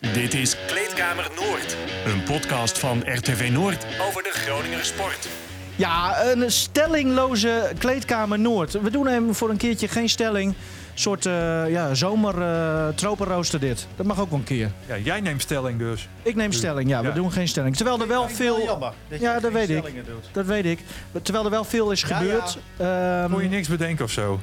[0.00, 5.28] Dit is Kleedkamer Noord, een podcast van RTV Noord over de Groninger sport.
[5.76, 8.72] Ja, een stellingloze kleedkamer Noord.
[8.72, 10.52] We doen hem voor een keertje geen stelling.
[10.52, 10.58] Een
[10.94, 11.32] soort uh,
[11.70, 13.86] ja, zomer uh, tropenrooster dit.
[13.96, 14.70] Dat mag ook wel een keer.
[14.86, 16.08] Ja, jij neemt stelling dus.
[16.22, 17.02] Ik neem stelling, ja.
[17.02, 17.76] We doen geen stelling.
[17.76, 18.62] Terwijl er wel veel...
[18.64, 19.82] Jammer dat ja, dat weet ik.
[19.82, 20.28] Doet.
[20.32, 20.80] Dat weet ik.
[21.22, 22.58] Terwijl er wel veel is gebeurd.
[22.78, 23.22] Ja.
[23.22, 24.40] Um, Kon je niks bedenken of zo?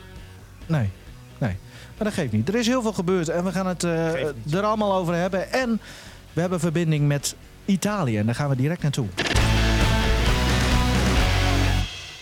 [0.65, 0.89] Nee,
[1.37, 1.57] nee.
[1.97, 2.49] Maar dat geeft niet.
[2.49, 5.51] Er is heel veel gebeurd en we gaan het uh, er allemaal over hebben.
[5.51, 5.81] En
[6.33, 7.35] we hebben verbinding met
[7.65, 9.07] Italië en daar gaan we direct naartoe.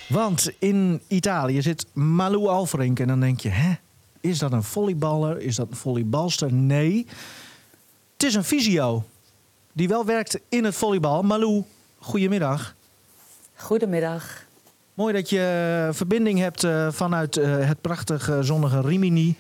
[0.08, 3.74] Want in Italië zit Malou Alverink en dan denk je, hè?
[4.20, 5.42] Is dat een volleyballer?
[5.42, 6.54] Is dat een volleybalster?
[6.54, 7.06] Nee.
[8.14, 9.04] Het is een fysio
[9.74, 11.24] die wel werkt in het volleybal.
[11.24, 11.64] Malou,
[12.00, 12.76] goedemiddag.
[13.56, 14.46] Goedemiddag.
[14.94, 19.36] Mooi dat je verbinding hebt uh, vanuit uh, het prachtige zonnige Rimini.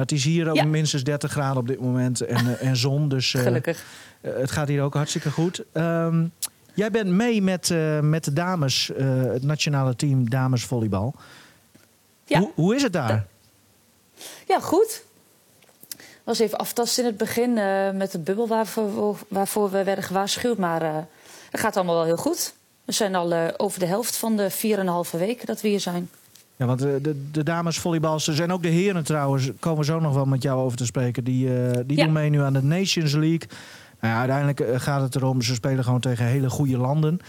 [0.00, 0.64] Het is hier ook ja.
[0.64, 3.08] minstens 30 graden op dit moment en, uh, en zon.
[3.08, 3.84] Dus Gelukkig.
[4.20, 5.64] het gaat hier ook hartstikke goed.
[5.72, 6.32] Um,
[6.74, 11.14] jij bent mee met, met de dames, het nationale team damesvolleybal.
[12.24, 12.38] Ja.
[12.38, 13.26] Hoe, hoe is het daar?
[14.46, 15.02] Ja, goed.
[16.24, 17.52] was even aftasten in het begin
[17.96, 20.58] met de bubbel waarvoor, waarvoor we werden gewaarschuwd.
[20.58, 20.82] Maar
[21.50, 22.54] het gaat allemaal wel heel goed.
[22.88, 24.50] We zijn al uh, over de helft van de
[25.12, 26.10] 4,5 weken dat we hier zijn.
[26.58, 29.50] Ja, want de, de, de dames volleybalsters en ook de heren trouwens...
[29.60, 31.24] komen zo nog wel met jou over te spreken.
[31.24, 32.04] Die, uh, die ja.
[32.04, 33.48] doen mee nu aan de Nations League.
[34.00, 37.20] Nou ja, uiteindelijk uh, gaat het erom, ze spelen gewoon tegen hele goede landen.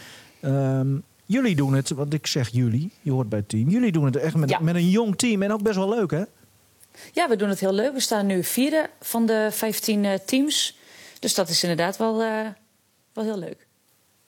[0.42, 3.70] Um, jullie doen het, want ik zeg jullie, je hoort bij het team.
[3.70, 4.60] Jullie doen het echt met, ja.
[4.60, 6.24] met een jong team en ook best wel leuk, hè?
[7.12, 7.94] Ja, we doen het heel leuk.
[7.94, 10.78] We staan nu vierde van de 15 teams.
[11.20, 12.18] Dus dat is inderdaad wel,
[13.14, 13.68] wel heel leuk.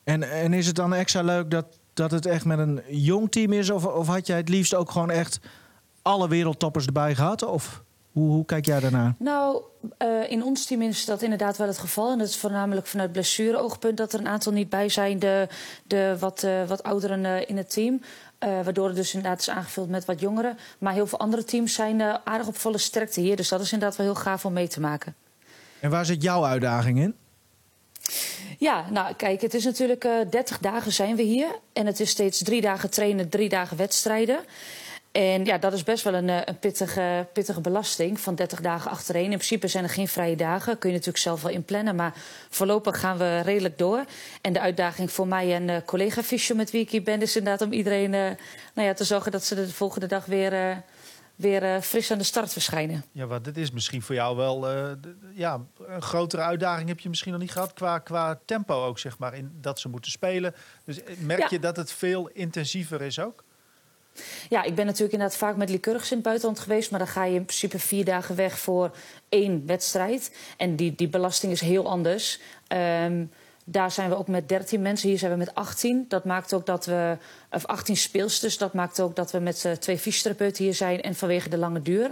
[0.03, 3.53] En, en is het dan extra leuk dat, dat het echt met een jong team
[3.53, 3.69] is?
[3.69, 5.39] Of, of had jij het liefst ook gewoon echt
[6.01, 7.43] alle wereldtoppers erbij gehad?
[7.43, 9.15] Of hoe, hoe kijk jij daarnaar?
[9.17, 9.61] Nou,
[10.01, 12.11] uh, in ons team is dat inderdaad wel het geval.
[12.11, 15.19] En dat is voornamelijk vanuit blessureoogpunt dat er een aantal niet bij zijn.
[15.19, 15.47] De,
[15.83, 18.01] de wat, uh, wat ouderen uh, in het team.
[18.39, 20.57] Waardoor het dus inderdaad is aangevuld met wat jongeren.
[20.77, 23.35] Maar heel veel andere teams zijn aardig op volle sterkte hier.
[23.35, 25.15] Dus dat is inderdaad wel heel gaaf om mee te maken.
[25.79, 27.15] En waar zit jouw uitdaging in?
[28.57, 31.47] Ja, nou kijk, het is natuurlijk uh, 30 dagen zijn we hier.
[31.73, 34.39] En het is steeds drie dagen trainen, drie dagen wedstrijden.
[35.11, 39.23] En ja, dat is best wel een, een pittige, pittige belasting van 30 dagen achtereen.
[39.23, 40.77] In principe zijn er geen vrije dagen.
[40.77, 41.95] Kun je natuurlijk zelf wel inplannen.
[41.95, 42.13] Maar
[42.49, 44.05] voorlopig gaan we redelijk door.
[44.41, 47.21] En de uitdaging voor mij en uh, collega Fischer met wie ik hier ben...
[47.21, 48.11] is inderdaad om iedereen
[48.73, 50.83] nou ja, te zorgen dat ze de volgende dag weer...
[51.41, 53.03] Weer uh, fris aan de start verschijnen.
[53.11, 56.99] Ja, want dit is misschien voor jou wel uh, de, ja, een grotere uitdaging heb
[56.99, 60.11] je misschien nog niet gehad qua, qua tempo ook, zeg maar, in dat ze moeten
[60.11, 60.55] spelen.
[60.85, 61.47] Dus merk ja.
[61.49, 63.43] je dat het veel intensiever is ook?
[64.49, 67.25] Ja, ik ben natuurlijk inderdaad vaak met Lycurgus in het buitenland geweest, maar dan ga
[67.25, 68.95] je in principe vier dagen weg voor
[69.29, 70.35] één wedstrijd.
[70.57, 72.39] En die, die belasting is heel anders.
[72.67, 73.31] Um,
[73.71, 75.09] daar zijn we ook met 13 mensen.
[75.09, 76.05] Hier zijn we met 18.
[76.07, 77.17] Dat maakt ook dat we.
[77.51, 78.57] Of 18 speelsters.
[78.57, 81.01] Dat maakt ook dat we met uh, twee fysiotherapeuten hier zijn.
[81.01, 82.11] En vanwege de lange duur.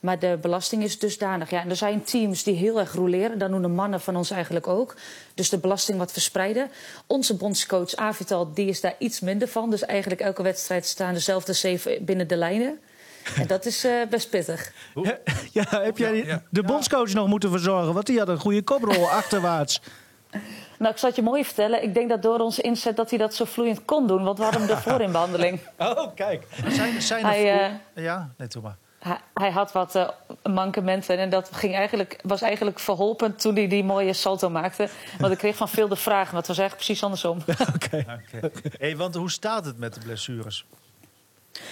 [0.00, 1.50] Maar de belasting is dusdanig.
[1.50, 3.38] Ja, en er zijn teams die heel erg roleren.
[3.38, 4.96] Dat doen de mannen van ons eigenlijk ook.
[5.34, 6.70] Dus de belasting wat verspreiden.
[7.06, 9.70] Onze bondscoach Avital die is daar iets minder van.
[9.70, 12.78] Dus eigenlijk elke wedstrijd staan dezelfde zeven binnen de lijnen.
[13.36, 14.72] En dat is uh, best pittig.
[14.94, 15.18] Ja,
[15.52, 17.94] ja, heb jij de bondscoach nog moeten verzorgen?
[17.94, 19.80] Want die had een goede koprol achterwaarts.
[20.78, 21.82] Nou, ik zal het je mooi vertellen.
[21.82, 24.24] Ik denk dat door onze inzet dat hij dat zo vloeiend kon doen.
[24.24, 25.60] Want we hadden hem ervoor in behandeling.
[25.78, 26.46] Oh, kijk.
[26.68, 28.76] Zijn, zijn er hij, uh, ja, nee, toe maar.
[28.98, 30.08] Hij, hij had wat uh,
[30.42, 34.88] mankementen en dat ging eigenlijk, was eigenlijk verholpen toen hij die mooie salto maakte.
[35.18, 37.38] Want ik kreeg van veel de vragen, maar het was eigenlijk precies andersom.
[37.74, 37.74] Oké.
[37.74, 38.00] Okay.
[38.00, 38.50] okay.
[38.78, 40.64] hey, want hoe staat het met de blessures?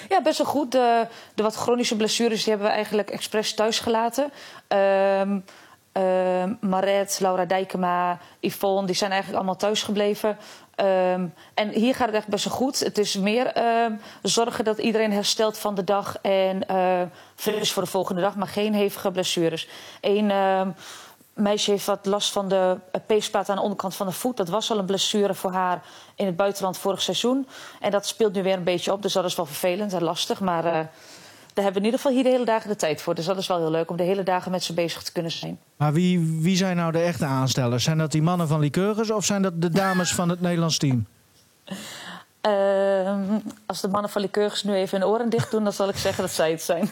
[0.08, 0.72] Ja, best wel goed.
[0.72, 4.24] De, de wat chronische blessures die hebben we eigenlijk expres thuis gelaten.
[4.68, 4.78] Um,
[5.28, 5.42] Uh,
[6.60, 10.38] Maret, Laura Dijkema, Yvonne, die zijn eigenlijk allemaal thuis gebleven.
[10.80, 12.78] Um, en hier gaat het echt best wel goed.
[12.78, 13.86] Het is meer uh,
[14.22, 17.02] zorgen dat iedereen herstelt van de dag en uh,
[17.34, 19.68] fit is voor de volgende dag, maar geen hevige blessures.
[20.00, 20.32] Eén
[21.34, 24.36] meisje heeft wat last van de peesplaat aan de onderkant van de voet.
[24.36, 25.82] Dat was al een blessure voor haar
[26.14, 27.48] in het buitenland vorig seizoen.
[27.80, 30.40] En dat speelt nu weer een beetje op, dus dat is wel vervelend en lastig.
[30.40, 30.90] Maar
[31.56, 33.14] daar hebben we in ieder geval hier de hele dagen de tijd voor.
[33.14, 35.32] Dus dat is wel heel leuk om de hele dagen met ze bezig te kunnen
[35.32, 35.58] zijn.
[35.76, 37.84] Maar wie, wie zijn nou de echte aanstellers?
[37.84, 41.06] Zijn dat die mannen van Lycurgus of zijn dat de dames van het Nederlands team?
[42.46, 43.14] Uh,
[43.66, 46.22] als de mannen van Lycurgus nu even hun oren dicht doen, dan zal ik zeggen
[46.22, 46.90] dat zij het zijn.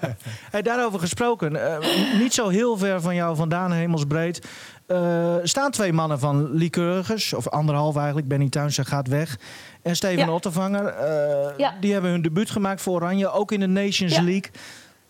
[0.50, 1.76] hey, daarover gesproken, uh,
[2.18, 4.46] niet zo heel ver van jou vandaan, hemelsbreed.
[4.86, 8.28] Uh, staan twee mannen van Lycurgus, of anderhalf eigenlijk.
[8.28, 9.38] Benny Tuinsen gaat weg.
[9.84, 10.32] En Steven ja.
[10.32, 11.74] Ottervanger, uh, ja.
[11.80, 14.16] die hebben hun debuut gemaakt voor Oranje, ook in de Nations.
[14.16, 14.50] League.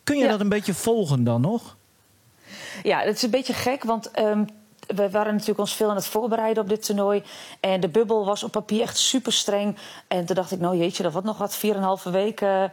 [0.04, 1.76] Kun je dat een beetje volgen dan nog?
[2.82, 4.46] Ja, het is een beetje gek, want um,
[4.86, 7.22] we waren natuurlijk ons veel aan het voorbereiden op dit toernooi.
[7.60, 9.76] En de bubbel was op papier echt super streng.
[10.08, 11.60] En toen dacht ik, nou jeetje, dat wordt nog wat,
[12.06, 12.72] 4,5 weken.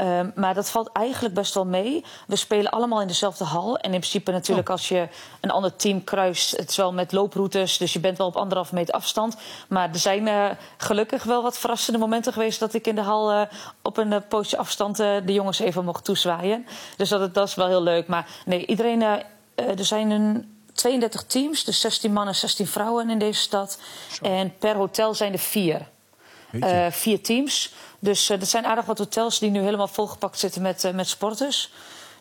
[0.00, 2.04] Ehm, maar dat valt eigenlijk best wel mee.
[2.26, 3.78] We spelen allemaal in dezelfde hal.
[3.78, 4.74] En in principe natuurlijk oh.
[4.74, 5.08] als je
[5.40, 6.56] een ander team kruist...
[6.56, 9.36] het is wel met looproutes, dus je bent wel op anderhalve meter afstand.
[9.68, 12.60] Maar er zijn uh, gelukkig wel wat verrassende momenten geweest...
[12.60, 13.42] dat ik in de hal uh,
[13.82, 16.66] op een uh, pootje afstand de jongens even mocht toezwaaien.
[16.96, 18.06] Dus dat, dat is wel heel leuk.
[18.06, 19.02] Maar nee, iedereen...
[19.02, 23.78] er zijn een 32 teams, dus 16 mannen, 16 vrouwen in deze stad.
[24.12, 24.24] Zo.
[24.24, 25.88] En per hotel zijn er vier.
[26.90, 27.72] vier teams...
[28.00, 31.08] Dus uh, er zijn aardig wat hotels die nu helemaal volgepakt zitten met, uh, met
[31.08, 31.72] sporters.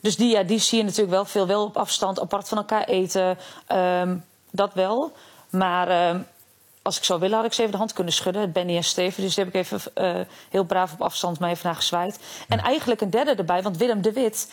[0.02, 2.84] Dus die, ja, die zie je natuurlijk wel veel wel op afstand, apart van elkaar
[2.84, 3.38] eten.
[3.72, 5.12] Um, dat wel.
[5.50, 6.28] Maar um,
[6.82, 8.52] als ik zou willen, had ik ze even de hand kunnen schudden.
[8.52, 9.24] Benny en Steven.
[9.24, 12.20] Dus die heb ik even uh, heel braaf op afstand mee even naar gezwaaid.
[12.48, 14.52] En eigenlijk een derde erbij, want Willem de Wit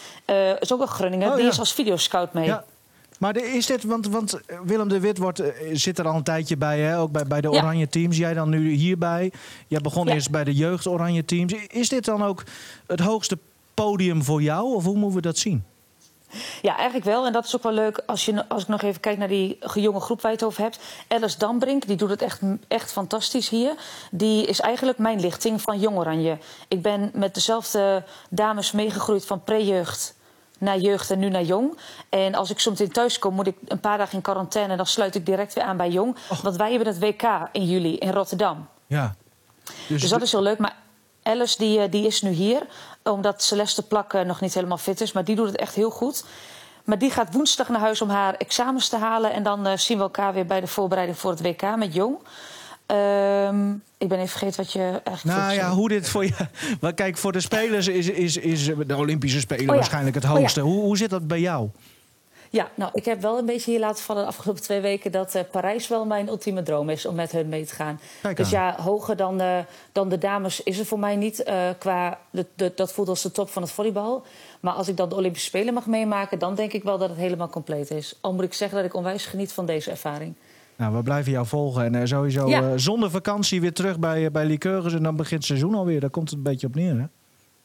[0.61, 1.29] is ook een Groninger.
[1.29, 1.51] Oh, die ja.
[1.51, 2.47] is als videoscout mee.
[2.47, 2.65] Ja.
[3.19, 5.43] Maar is dit, want, want Willem de Wit wordt,
[5.73, 6.99] zit er al een tijdje bij, hè?
[6.99, 7.89] ook bij, bij de Oranje.
[7.89, 8.17] Teams.
[8.17, 9.33] Jij dan nu hierbij.
[9.67, 10.15] Jij begon ja.
[10.15, 11.53] eerst bij de jeugd Oranje Teams.
[11.53, 12.43] Is dit dan ook
[12.87, 13.39] het hoogste
[13.75, 14.75] podium voor jou?
[14.75, 15.65] Of hoe moeten we dat zien?
[16.63, 17.27] Ja, eigenlijk wel.
[17.27, 19.59] En dat is ook wel leuk als, je, als ik nog even kijk naar die
[19.75, 20.79] jonge groep waar je het over hebt.
[21.09, 23.75] Alice Dambrink, die doet het echt, echt fantastisch hier.
[24.11, 26.39] Die is eigenlijk mijn lichting van Jong Oranje.
[26.69, 30.16] Ik ben met dezelfde dames meegegroeid van pre-jeugd
[30.59, 31.79] naar jeugd en nu naar jong.
[32.09, 34.71] En als ik soms in thuis kom, moet ik een paar dagen in quarantaine...
[34.71, 36.17] en dan sluit ik direct weer aan bij jong.
[36.43, 38.69] Want wij hebben het WK in juli in Rotterdam.
[38.87, 39.15] Ja.
[39.89, 40.59] Dus, dus dat is heel leuk.
[40.59, 40.77] Maar
[41.23, 42.67] Alice die, die is nu hier,
[43.03, 45.13] omdat Celeste Plak nog niet helemaal fit is.
[45.13, 46.25] Maar die doet het echt heel goed.
[46.87, 49.33] Maar die gaat woensdag naar huis om haar examens te halen.
[49.33, 52.19] En dan uh, zien we elkaar weer bij de voorbereiding voor het WK met jong.
[52.87, 55.39] Um, ik ben even vergeten wat je eigenlijk.
[55.39, 56.35] Nou ja, hoe dit voor je.
[56.81, 59.75] Maar kijk, voor de spelers is, is, is de Olympische Spelen oh ja.
[59.75, 60.61] waarschijnlijk het hoogste.
[60.61, 60.73] Oh ja.
[60.73, 61.69] hoe, hoe zit dat bij jou?
[62.51, 65.35] Ja, nou, ik heb wel een beetje hier laten vallen de afgelopen twee weken dat
[65.35, 68.01] uh, Parijs wel mijn ultieme droom is om met hun mee te gaan.
[68.35, 71.45] Dus ja, hoger dan de, dan de dames is het voor mij niet.
[71.47, 74.25] Uh, qua de, de, dat voelt als de top van het volleybal.
[74.61, 77.19] Maar als ik dan de Olympische Spelen mag meemaken, dan denk ik wel dat het
[77.19, 78.17] helemaal compleet is.
[78.21, 80.35] Al moet ik zeggen dat ik onwijs geniet van deze ervaring.
[80.77, 81.85] Nou, we blijven jou volgen.
[81.85, 82.63] En uh, sowieso ja.
[82.63, 84.95] uh, zonder vakantie weer terug bij, uh, bij Lycurgus.
[84.95, 86.01] En dan begint het seizoen alweer.
[86.01, 87.07] Daar komt het een beetje op neer, hè?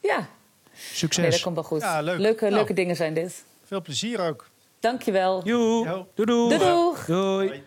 [0.08, 0.28] Ja.
[0.72, 1.22] Succes.
[1.22, 1.80] Nee, dat komt wel goed.
[1.80, 2.18] Ja, leuk.
[2.18, 3.44] Leuke, nou, leuke dingen zijn dit.
[3.64, 4.50] Veel plezier ook.
[4.80, 5.44] Dankjewel.
[5.44, 5.84] Joe.
[6.14, 6.58] Doei doei.
[6.58, 7.04] Doei doeg.
[7.04, 7.62] Doei.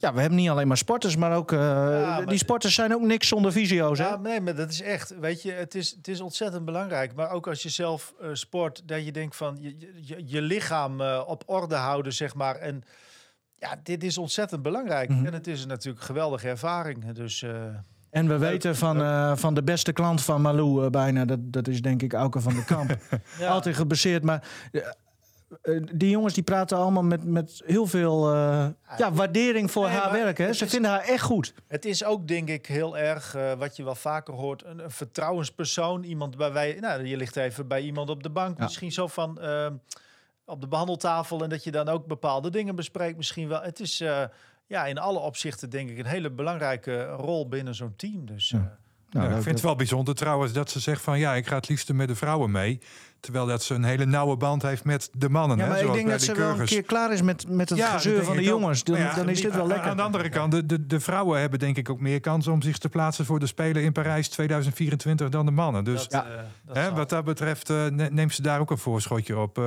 [0.00, 2.94] Ja, we hebben niet alleen maar sporters, maar ook uh, ja, maar die sporters zijn
[2.94, 3.98] ook niks zonder visio's.
[3.98, 7.14] Ja, nee, maar dat is echt, weet je, het is, het is ontzettend belangrijk.
[7.14, 11.00] Maar ook als je zelf uh, sport, dat je denkt van je, je, je lichaam
[11.00, 12.56] uh, op orde houden, zeg maar.
[12.56, 12.84] En
[13.58, 15.08] ja, dit is ontzettend belangrijk.
[15.08, 15.26] Mm -hmm.
[15.26, 17.12] En het is natuurlijk een geweldige ervaring.
[17.12, 17.52] Dus, uh,
[18.10, 21.68] en we weten van, uh, van de beste klant van Malou uh, bijna, dat, dat
[21.68, 22.96] is denk ik Auke van de Kamp.
[23.38, 23.48] ja.
[23.48, 24.48] Altijd gebaseerd, maar
[25.92, 28.34] die jongens die praten allemaal met, met heel veel
[28.96, 30.38] ja, waardering voor nee, haar werk.
[30.38, 30.52] Hè?
[30.52, 31.54] Ze is, vinden haar echt goed.
[31.66, 36.02] Het is ook denk ik heel erg, wat je wel vaker hoort, een, een vertrouwenspersoon.
[36.02, 38.64] Iemand bij wij, nou je ligt even bij iemand op de bank, ja.
[38.64, 39.38] misschien zo van
[40.48, 43.16] op de behandeltafel en dat je dan ook bepaalde dingen bespreekt.
[43.16, 43.62] Misschien wel.
[43.62, 44.22] Het is uh,
[44.66, 48.26] ja, in alle opzichten denk ik een hele belangrijke rol binnen zo'n team.
[48.26, 48.60] Dus, uh,
[49.10, 51.56] nou, ja, ik vind het wel bijzonder trouwens dat ze zegt van ja, ik ga
[51.56, 52.80] het liefst met de vrouwen mee.
[53.20, 55.58] Terwijl dat ze een hele nauwe band heeft met de mannen.
[55.58, 57.78] Ja, maar hè, ik denk dat ze wel een keer klaar is met, met het
[57.78, 58.84] ja, gezeur van de jongens.
[58.84, 59.90] Dan, ja, dan is dit wel lekker.
[59.90, 62.62] Aan de andere kant, de, de, de, vrouwen hebben denk ik ook meer kans om
[62.62, 65.84] zich te plaatsen voor de Spelen in Parijs 2024 dan de mannen.
[65.84, 66.44] Dus dat, ja.
[66.64, 69.60] dat hè, wat dat betreft neemt ze daar ook een voorschotje op.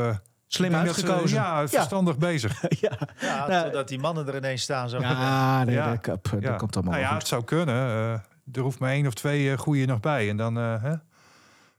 [0.54, 1.30] Slim uitgekozen.
[1.30, 2.20] Ze, ja, verstandig ja.
[2.30, 2.80] bezig.
[2.80, 4.90] ja, ja nou, dat die mannen er ineens staan.
[4.90, 5.00] Zo.
[5.00, 5.96] Ja, nee, ja.
[6.02, 7.18] Dat, dat, dat komt allemaal nou ja, goed.
[7.18, 7.76] het zou kunnen.
[7.76, 8.12] Uh,
[8.56, 10.30] er hoeft maar één of twee uh, goede nog bij.
[10.30, 10.94] En dan uh, hè,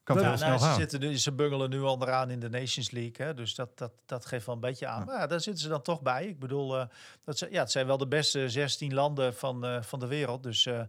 [0.02, 0.74] kan het ja, heel snel nou, gaan.
[0.74, 3.26] Ze, zitten nu, ze bungelen nu onderaan in de Nations League.
[3.26, 5.04] Hè, dus dat, dat, dat geeft wel een beetje aan.
[5.04, 6.26] Maar ja, daar zitten ze dan toch bij.
[6.26, 6.84] Ik bedoel, uh,
[7.24, 10.42] dat ze, ja, het zijn wel de beste 16 landen van, uh, van de wereld.
[10.42, 10.80] Dus, uh,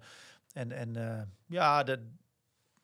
[0.53, 0.95] en, en
[1.47, 1.99] ja, de,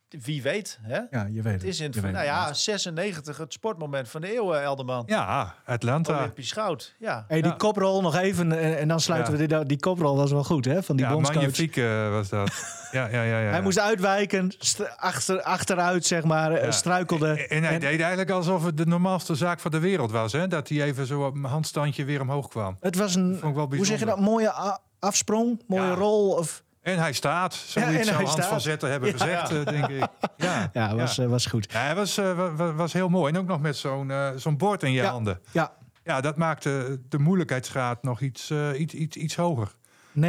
[0.09, 0.99] wie weet, hè?
[1.09, 1.63] Ja, je weet het.
[1.63, 2.57] is in, nou ja, het.
[2.57, 5.03] 96 het sportmoment van de eeuw, Elderman.
[5.07, 6.17] Ja, Atlanta.
[6.17, 7.25] Olympisch goud, ja.
[7.27, 7.57] Hey, die ja.
[7.57, 9.39] koprol nog even en, en dan sluiten ja.
[9.39, 9.69] we dit.
[9.69, 10.83] Die koprol was wel goed, hè?
[10.83, 11.35] Van die ja, bondscoach.
[11.35, 12.51] magnifiek uh, was dat.
[12.91, 14.51] ja, ja, ja, ja, Hij moest uitwijken,
[14.97, 16.71] achter, achteruit, zeg maar, ja.
[16.71, 17.29] struikelde.
[17.29, 20.31] En, en hij en, deed eigenlijk alsof het de normaalste zaak van de wereld was,
[20.31, 20.47] hè?
[20.47, 22.77] Dat hij even zo op een handstandje weer omhoog kwam.
[22.79, 26.63] Het was een, hoe zeg je dat, mooie afsprong, mooie rol of...
[26.89, 27.53] En hij staat.
[27.53, 29.17] Zoiets ja, zou Hans van Zetten hebben ja.
[29.17, 30.07] gezegd, uh, denk ik.
[30.37, 31.23] Ja, ja was, ja.
[31.23, 31.71] Uh, was goed.
[31.71, 33.33] Ja, hij was, uh, was, was heel mooi.
[33.33, 35.11] En ook nog met zo'n zo'n bord in je ja.
[35.11, 35.41] handen.
[35.51, 35.73] Ja.
[36.03, 39.71] ja, dat maakte de moeilijkheidsgraad nog iets, iets, iets, iets hoger.
[40.19, 40.21] 9,2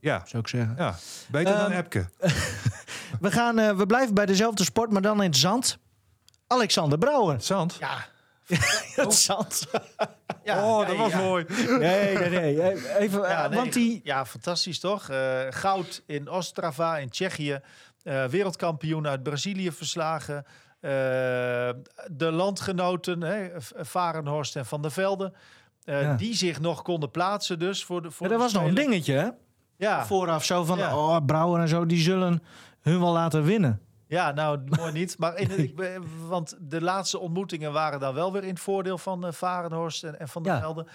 [0.00, 0.22] ja.
[0.24, 0.74] zou ik zeggen.
[0.78, 0.94] Ja,
[1.28, 2.08] beter um, dan Epke.
[3.20, 5.78] we, gaan, we blijven bij dezelfde sport, maar dan in het zand.
[6.46, 7.40] Alexander Brouwer.
[7.40, 7.76] Zand?
[7.80, 8.06] Ja.
[9.02, 9.66] het zand.
[10.46, 11.44] Oh, dat was mooi.
[11.78, 12.96] Nee, nee, nee.
[12.98, 14.00] Even, Ja, nee, want die...
[14.04, 15.08] ja, fantastisch toch?
[15.08, 17.60] Eh, goud in Ostrava in Tsjechië.
[18.02, 20.44] Eh, wereldkampioen uit Brazilië verslagen.
[20.80, 20.90] Eh,
[22.06, 23.48] de landgenoten, hè,
[23.78, 25.32] Varenhorst en Van der Velde.
[25.84, 26.14] eh, Ja.
[26.14, 28.74] Die zich nog konden plaatsen dus voor de voor Ja, dat de was nog een
[28.74, 29.28] dingetje, hè?
[29.76, 30.96] Ja, Vooraf zo van, Ja.
[30.96, 32.42] oh, Brouwer en zo, die zullen
[32.80, 33.80] hun wel laten winnen.
[34.06, 35.18] Ja, nou mooi niet.
[35.18, 39.26] Maar in, ik, want de laatste ontmoetingen waren dan wel weer in het voordeel van
[39.26, 40.60] eh Varenhorst en, en Van der Ja.
[40.60, 40.86] Velde.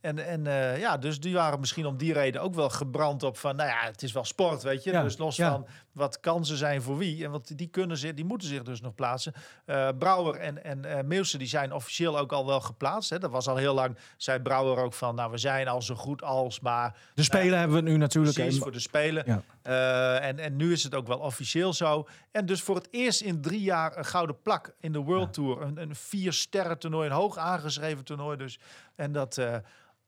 [0.00, 3.36] En, en eh, ja, dus die waren misschien om die reden ook wel gebrand op
[3.38, 4.90] van, nou ja, het is wel sport, weet je.
[4.90, 5.50] Ja, Dus los ja.
[5.50, 7.24] van wat kansen zijn voor wie.
[7.24, 9.32] En wat die kunnen zich, die moeten zich dus nog plaatsen.
[9.64, 13.10] Eh, Brouwer en, en Meulsen, die zijn officieel ook al wel geplaatst.
[13.10, 13.18] Hè.
[13.18, 16.22] Dat was al heel lang, zei Brouwer ook van, nou, we zijn al zo goed
[16.22, 18.34] als, maar De Spelen hebben we nu natuurlijk.
[18.34, 19.22] Precies, voor de Spelen.
[19.26, 19.42] Ja.
[19.66, 22.06] Eh, en, en nu is het ook wel officieel zo.
[22.30, 25.62] En dus voor het eerst in drie jaar een gouden plak in de World Tour.
[25.62, 28.36] Een, een vier sterren toernooi, een hoog aangeschreven toernooi.
[28.36, 28.58] Dus.
[28.94, 29.54] En dat, eh,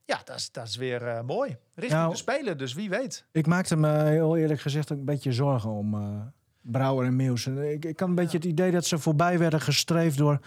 [0.04, 1.56] ja, dat is, dat is weer eh, mooi.
[1.74, 3.24] Richting Nou, de Spelen, dus wie weet.
[3.32, 7.72] Ik maakte me heel eerlijk gezegd ook een beetje zorgen om Brouwer en Meeuwsen.
[7.72, 10.40] Ik, ik had een beetje het idee dat ze voorbij werden gestreefd door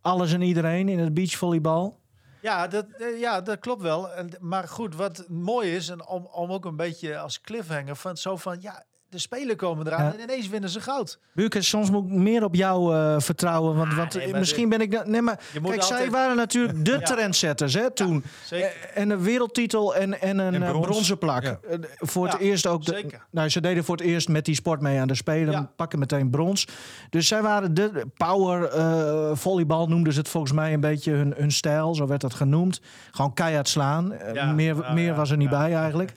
[0.00, 1.99] alles en iedereen in het beachvolleybal.
[2.40, 4.12] Ja, dat, eh, ja, dat klopt wel.
[4.12, 8.16] En, maar goed, wat mooi is, en om, om ook een beetje als cliffhanger van
[8.16, 10.12] zo van, ja, de Spelen komen eraan Ja.
[10.14, 11.18] en ineens winnen ze goud.
[11.32, 13.76] Buurke, soms moet ik meer op jou eh, vertrouwen.
[13.76, 14.90] Want, Ah, want nee, maar misschien ben ik...
[14.92, 17.00] dat- Nee, maar kijk, zij waren natuurlijk de Ja.
[17.00, 18.24] trendsetters hè, toen.
[18.44, 18.66] Zeker.
[18.66, 20.86] Eh, En een wereldtitel en, en een En eh, brons.
[20.86, 21.42] bronzen plak.
[21.42, 21.58] Ja.
[21.98, 22.84] Voor het eerst ook.
[22.84, 23.26] De, zeker.
[23.30, 25.52] nou, ze deden voor het eerst met die sport mee aan de Spelen.
[25.52, 25.72] Ja.
[25.76, 26.66] Pakken meteen brons.
[27.10, 31.34] Dus zij waren de power eh, volleybal noemden ze het volgens mij een beetje hun,
[31.36, 31.94] hun stijl.
[31.94, 32.80] Zo werd dat genoemd.
[33.10, 34.12] Gewoon keihard slaan.
[34.34, 35.58] Ja, meer meer ja, was er niet ja.
[35.58, 36.12] bij eigenlijk.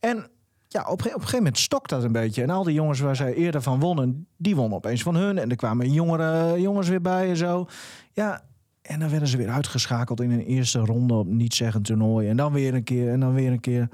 [0.00, 0.26] En
[0.74, 2.42] ja, op, op een gegeven moment stokt dat een beetje.
[2.42, 5.38] En al die jongens waar zij eerder van wonnen, die wonnen opeens van hun.
[5.38, 7.68] En er kwamen jongere jongens weer bij en zo.
[8.12, 8.42] Ja,
[8.82, 12.28] en dan werden ze weer uitgeschakeld in een eerste ronde op niet zeggend toernooi.
[12.28, 13.88] En dan weer een keer en dan weer een keer.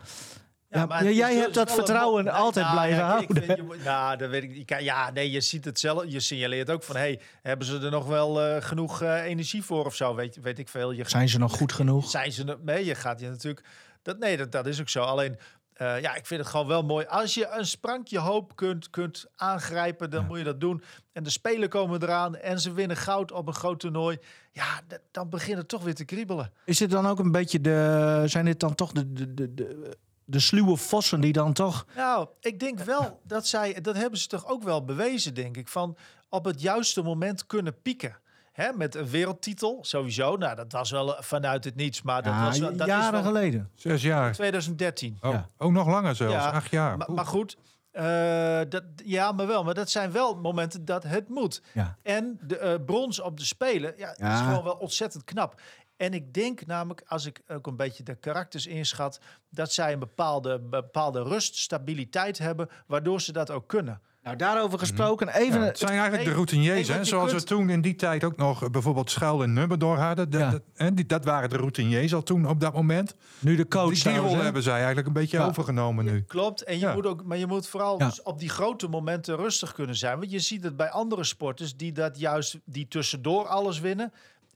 [0.68, 3.42] Ja, maar ja, jij hebt dat een vertrouwen altijd nou, blijven ja, houden.
[3.42, 4.74] vind, je nou, dat weet ik niet.
[4.78, 6.04] Ja, nee, je ziet het zelf.
[6.06, 9.84] Je signaleert ook van, hey, hebben ze er nog wel eh, genoeg eh, energie voor
[9.84, 10.14] of zo?
[10.14, 10.92] Weet, weet ik veel.
[10.92, 12.10] Je, Zijn ze nog goed genoeg?
[12.10, 12.84] zijn ze mee?
[12.84, 13.66] Je gaat je natuurlijk.
[14.02, 15.02] Dat, nee, dat, dat is ook zo.
[15.02, 15.36] Alleen,
[15.80, 17.06] eh, ja, ik vind het gewoon wel mooi.
[17.06, 20.82] Als je een sprankje hoop kunt, kunt aangrijpen, dan moet je dat doen.
[21.12, 24.18] En de spelen komen eraan en ze winnen goud op een groot toernooi.
[24.52, 26.52] Ja, dan begint het toch weer te kriebelen.
[26.64, 28.22] Is dit dan ook een beetje de.
[28.26, 31.86] Zijn dit dan toch de, de, de, de, de sluwe vossen die dan toch.
[31.96, 35.68] Nou, ik denk wel dat zij, dat hebben ze toch ook wel bewezen, denk ik,
[35.68, 35.96] van
[36.28, 38.16] op het juiste moment kunnen pieken.
[38.60, 40.36] Hè, met een wereldtitel, sowieso.
[40.36, 43.10] Nou, dat was wel vanuit het niets, maar dat Ja, was wel, dat jaren is
[43.10, 43.70] wel geleden.
[43.74, 44.32] Zes jaar.
[44.32, 45.18] 2013.
[45.20, 45.48] Oh, Ja.
[45.56, 46.34] Ook nog langer zelfs.
[46.34, 46.96] Ja, Acht jaar.
[46.96, 47.56] Maar, maar goed,
[47.90, 49.64] eh, dat, ja, maar wel.
[49.64, 51.62] Maar dat zijn wel momenten dat het moet.
[51.74, 51.96] Ja.
[52.02, 54.44] En de eh, brons op de Spelen, ja, dat is Ja.
[54.48, 55.60] gewoon wel ontzettend knap.
[55.96, 59.98] En ik denk namelijk, als ik ook een beetje de karakters inschat, dat zij een
[59.98, 64.00] bepaalde, bepaalde rust, stabiliteit hebben, waardoor ze dat ook kunnen.
[64.22, 65.28] Nou, daarover gesproken.
[65.28, 65.60] Even.
[65.60, 67.04] Ja, het zijn eigenlijk de routiniers, hè?
[67.04, 70.30] zoals kunt- we toen in die tijd ook nog bijvoorbeeld Schuil en Nummerdor hadden.
[70.30, 70.50] Dat, Ja.
[70.50, 73.14] dat, hè, die, dat waren de routiniers al toen op dat moment.
[73.38, 73.84] nu de coach.
[73.84, 74.44] Die, die trouwens, rol hè?
[74.44, 75.46] hebben zij eigenlijk een beetje Ja.
[75.46, 76.22] overgenomen nu.
[76.22, 76.62] Klopt.
[76.64, 76.94] En je Ja.
[76.94, 78.06] moet ook, maar je moet vooral Ja.
[78.06, 80.18] dus op die grote momenten rustig kunnen zijn.
[80.18, 84.12] Want je ziet het bij andere sporters die dat juist, die tussendoor alles winnen.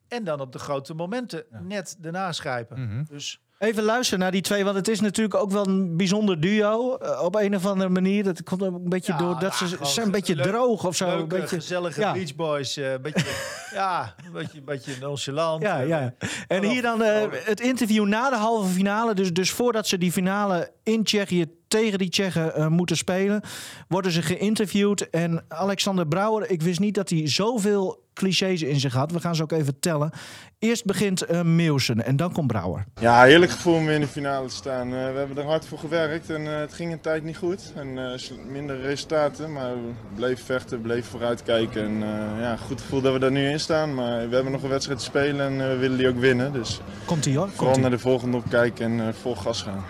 [0.08, 2.82] En dan op de grote momenten net erna schrijpen.
[2.88, 3.04] Mhm.
[3.04, 6.96] Dus Even luisteren naar die twee, want het is natuurlijk ook wel een bijzonder duo.
[6.96, 8.24] eh, op een of andere manier.
[8.24, 10.84] Dat komt ook een beetje Ja, door dat nou, ze zijn een beetje leuk- droog
[10.86, 11.08] of zo.
[11.08, 12.12] een beetje, gezellige ja.
[12.12, 12.76] Beach Boys.
[12.76, 13.26] eh, Een beetje,
[13.74, 15.62] ja, een beetje, een beetje nonchalant.
[15.62, 16.14] Ja, eh, ja.
[16.46, 19.14] En vanaf- hier dan eh, het interview na de halve finale.
[19.14, 21.46] Dus, dus voordat ze die finale in Tsjechië
[21.80, 23.40] tegen die Tsjechen eh, moeten spelen,
[23.88, 25.10] worden ze geïnterviewd.
[25.10, 29.12] En Alexander Brouwer, ik wist niet dat hij zoveel clichés in zich had.
[29.12, 30.10] We gaan ze ook even tellen.
[30.58, 32.84] Eerst begint eh Meeuwsen en dan komt Brouwer.
[33.00, 34.86] Ja, heerlijk gevoel om weer in de finale te staan.
[34.86, 37.72] Eh, we hebben er hard voor gewerkt en het ging een tijd niet goed.
[37.76, 37.98] En
[38.50, 41.82] minder resultaten, maar we bleven vechten, bleven vooruitkijken.
[41.84, 41.98] En
[42.40, 43.94] ja, goed gevoel dat we daar nu in staan.
[43.94, 46.52] Maar we hebben nog een wedstrijd te spelen en we willen die ook winnen.
[46.52, 47.48] Dus Komt hij hoor.
[47.48, 47.96] vooral Komt naar hij.
[47.98, 49.84] de volgende opkijken en vol gas gaan.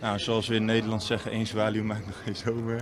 [0.00, 2.78] Nou, zoals we in Nederland zeggen, één zwaluw maakt nog geen zomer.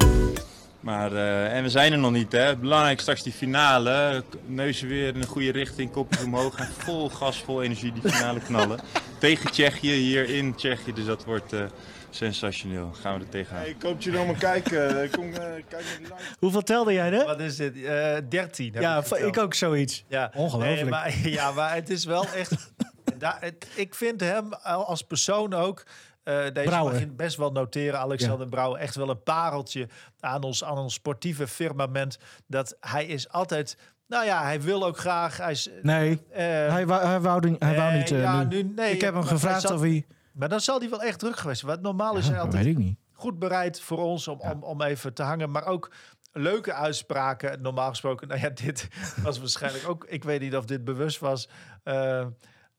[0.80, 2.56] Maar, eh, en we zijn er nog niet, hè.
[2.56, 4.24] Belangrijk straks die finale.
[4.46, 6.58] Neuzen weer in de goede richting, kopjes omhoog.
[6.58, 8.78] En vol gas, vol energie die finale knallen.
[9.18, 10.92] Tegen Tsjechië, hier in Tsjechië.
[10.92, 11.62] Dus dat wordt eh,
[12.10, 12.92] sensationeel.
[13.00, 13.60] Gaan we er tegenaan.
[13.62, 15.02] Hey, ik hoop dat jullie allemaal kijken.
[15.02, 16.14] Eh, Kom, eh, kijk naar die live.
[16.38, 17.24] Hoeveel telde jij er?
[17.26, 17.84] Wat is dit?
[17.84, 18.72] Eh 13.
[18.74, 20.04] heb Ja, ik, ook zoiets.
[20.08, 20.30] Ja.
[20.34, 20.80] Ongelooflijk.
[20.80, 22.72] Nee, maar, ja, maar het is wel echt.
[23.18, 25.84] daar, het- ik vind hem al- als persoon ook.
[26.28, 26.92] Eh, deze Brouwer.
[26.92, 28.80] mag je best wel noteren, Alexander Brouwer.
[28.80, 29.88] Echt wel een pareltje
[30.20, 32.18] aan ons, aan ons sportieve firmament.
[32.46, 35.36] Dat hij is altijd Nou ja, hij wil ook graag.
[35.36, 38.62] Hij is, Nee, eh, hij, wou, hij, wou, hij wou niet eh, ja, nu.
[38.62, 40.06] nee, Ik heb hem gevraagd zal- of hij...
[40.32, 41.70] Maar dan zal hij wel echt druk geweest zijn.
[41.72, 42.98] Want normaal is hij Ja, altijd weet ik niet.
[43.12, 45.50] goed bereid voor ons om, om, om even te hangen.
[45.50, 45.90] Maar ook
[46.32, 47.62] leuke uitspraken.
[47.62, 48.88] Normaal gesproken, nou ja, dit
[49.22, 50.04] was waarschijnlijk ook...
[50.04, 51.48] Ik weet niet of dit bewust was.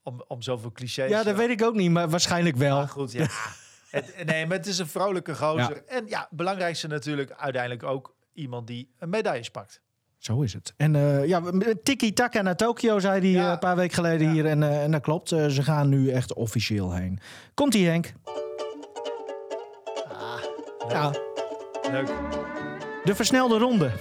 [0.10, 1.10] Om, om zoveel clichés...
[1.10, 2.78] Ja, dat weet ik ook niet, maar waarschijnlijk wel.
[2.78, 3.28] Maar goed, ja.
[3.92, 5.84] het, nee, maar het is een vrolijke gozer.
[5.88, 9.82] En ja, belangrijkste natuurlijk uiteindelijk ook iemand die een medailles pakt.
[10.18, 10.74] Zo is het.
[10.78, 11.42] En eh, ja,
[11.84, 13.46] tiki-taka naar Tokio, zei hij Ja.
[13.46, 14.34] eh, een paar weken geleden Ja.
[14.34, 14.46] hier.
[14.46, 17.20] En, eh, en dat klopt, ze gaan nu echt officieel heen.
[17.54, 18.14] Komt-ie, Henk?
[20.90, 21.12] Ja,
[21.92, 22.08] Leuk.
[23.04, 23.92] de versnelde ronde.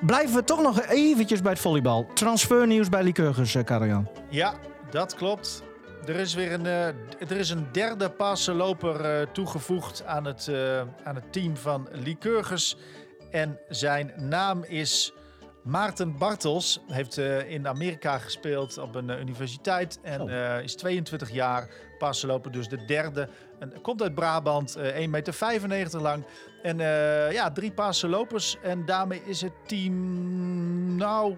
[0.00, 2.06] Blijven we toch nog eventjes bij het volleybal.
[2.14, 4.08] Transfernieuws bij Lycurgus, uh, Karajan.
[4.30, 4.54] Ja,
[4.90, 5.62] dat klopt.
[6.06, 6.86] Er is weer een, eh,
[7.18, 12.76] er is een derde passenloper eh toegevoegd aan het, eh, aan het team van Lycurgus.
[13.30, 15.12] En zijn naam is
[15.64, 16.80] Maarten Bartels.
[16.86, 19.98] Heeft eh, in Amerika gespeeld op een eh, universiteit.
[20.02, 20.32] En Oh.
[20.56, 23.28] eh, is 22 jaar passenloper, dus de derde.
[23.58, 26.24] En komt uit Brabant, eh 1,95 meter lang.
[26.62, 28.56] En eh, ja, drie passenlopers.
[28.62, 31.36] En daarmee is het team, nou,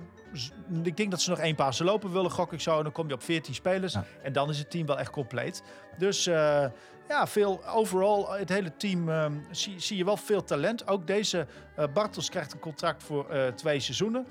[0.83, 2.77] ik denk dat ze nog één passen lopen willen, gok ik zo.
[2.77, 3.93] En dan kom je op 14 spelers.
[3.93, 4.05] Ja.
[4.23, 5.63] En dan is het team wel echt compleet.
[5.99, 6.65] Dus eh,
[7.09, 10.89] ja, veel overal, het hele team, ehm, zie, zie je wel veel talent.
[10.89, 14.27] Ook deze eh, Bartels krijgt een contract voor twee seizoenen.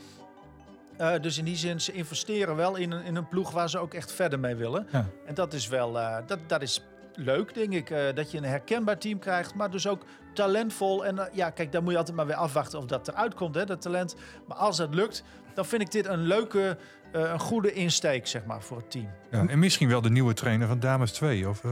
[1.22, 3.94] Dus in die zin, ze investeren wel in een, in een ploeg waar ze ook
[3.94, 4.88] echt verder mee willen.
[4.92, 5.06] Ja.
[5.26, 5.92] En dat is wel,
[6.26, 6.84] dat, dat is
[7.16, 8.16] leuk, denk ik.
[8.16, 11.06] dat je een herkenbaar team krijgt, maar dus ook talentvol.
[11.06, 13.56] En eh, ja, kijk, dan moet je altijd maar weer afwachten of dat eruit komt,
[13.56, 14.16] hè, dat talent.
[14.48, 15.24] Maar als dat lukt,
[15.54, 16.78] dan vind ik dit een leuke,
[17.12, 19.10] eh, een goede insteek, zeg maar, voor het team.
[19.32, 21.50] Ja, en misschien wel de nieuwe trainer van Dames 2.
[21.50, 21.72] Of, eh,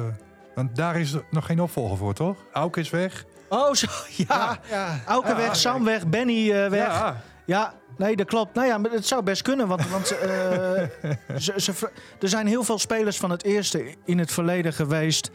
[0.56, 2.38] want daar is er nog geen opvolger voor, toch?
[2.52, 3.26] Auk is weg.
[3.50, 3.88] Oh, zo,
[4.28, 4.60] ja.
[4.70, 5.00] ja.
[5.06, 6.88] Auke weg, Sam weg, Benny eh, weg.
[6.88, 7.22] Ja.
[7.46, 8.54] Ja, nee, dat klopt.
[8.56, 9.68] Nou ja, maar het zou best kunnen.
[9.68, 10.30] Want, want eh,
[11.38, 15.32] ze, ze, er zijn heel veel spelers van het eerste in het verleden geweest...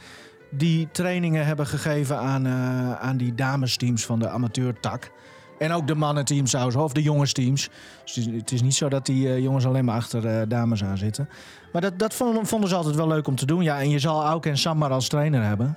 [0.56, 5.10] die trainingen hebben gegeven aan, eh, aan die damesteams van de amateurtak.
[5.58, 7.68] En ook de mannenteams trouwens, of de jongensteams.
[8.04, 10.42] Dus het is- het is niet zo dat die eh, jongens alleen maar achter eh,
[10.48, 11.28] dames aan zitten.
[11.72, 13.62] Maar dat, dat vonden, vonden ze altijd wel leuk om te doen.
[13.62, 15.76] Ja, en je zal Auke en Sam maar als trainer hebben.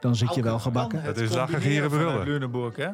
[0.00, 1.04] Dan zit je wel gebakken.
[1.04, 2.24] Dat is lachen, gieren, brullen.
[2.24, 2.88] Lunenburg, hè?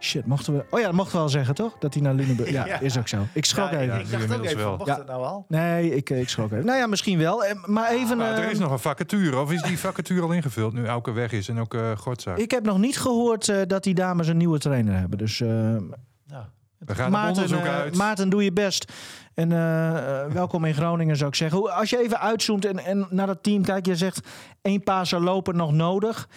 [0.00, 0.64] Shit, mochten we...
[0.70, 1.76] Oh ja, dat mochten we wel zeggen, toch?
[1.78, 2.50] Dat hij naar Lunenburg...
[2.60, 2.80] Ja, Ja.
[2.80, 3.26] is ook zo.
[3.32, 3.94] Ik schrok Ja, even.
[3.94, 4.76] Ja, ik dacht ook even, wel.
[4.76, 4.96] mocht Ja.
[4.98, 5.44] het nou al?
[5.48, 6.64] Nee, ik, ik schrok even.
[6.64, 7.44] Nou ja, misschien wel.
[7.44, 8.16] Eh, Maar even...
[8.16, 9.38] maar er eh, is nog een vacature.
[9.40, 12.38] Of is die vacature al ingevuld nu Auke weg is en ook uh, Gortzaak?
[12.38, 15.18] Ik heb nog niet gehoord eh, dat die dames een nieuwe trainer hebben.
[15.18, 16.44] Dus eh, Nou,
[16.78, 17.96] We gaan Maarten, onderzoek eh, uit.
[17.96, 18.92] Maarten, doe je best.
[19.34, 21.58] En eh, eh, welkom in Groningen, zou ik zeggen.
[21.58, 23.86] Hoe- Als je even uitzoomt en, en naar dat team kijkt.
[23.86, 24.28] Je zegt
[24.62, 26.28] één paser lopen nog nodig.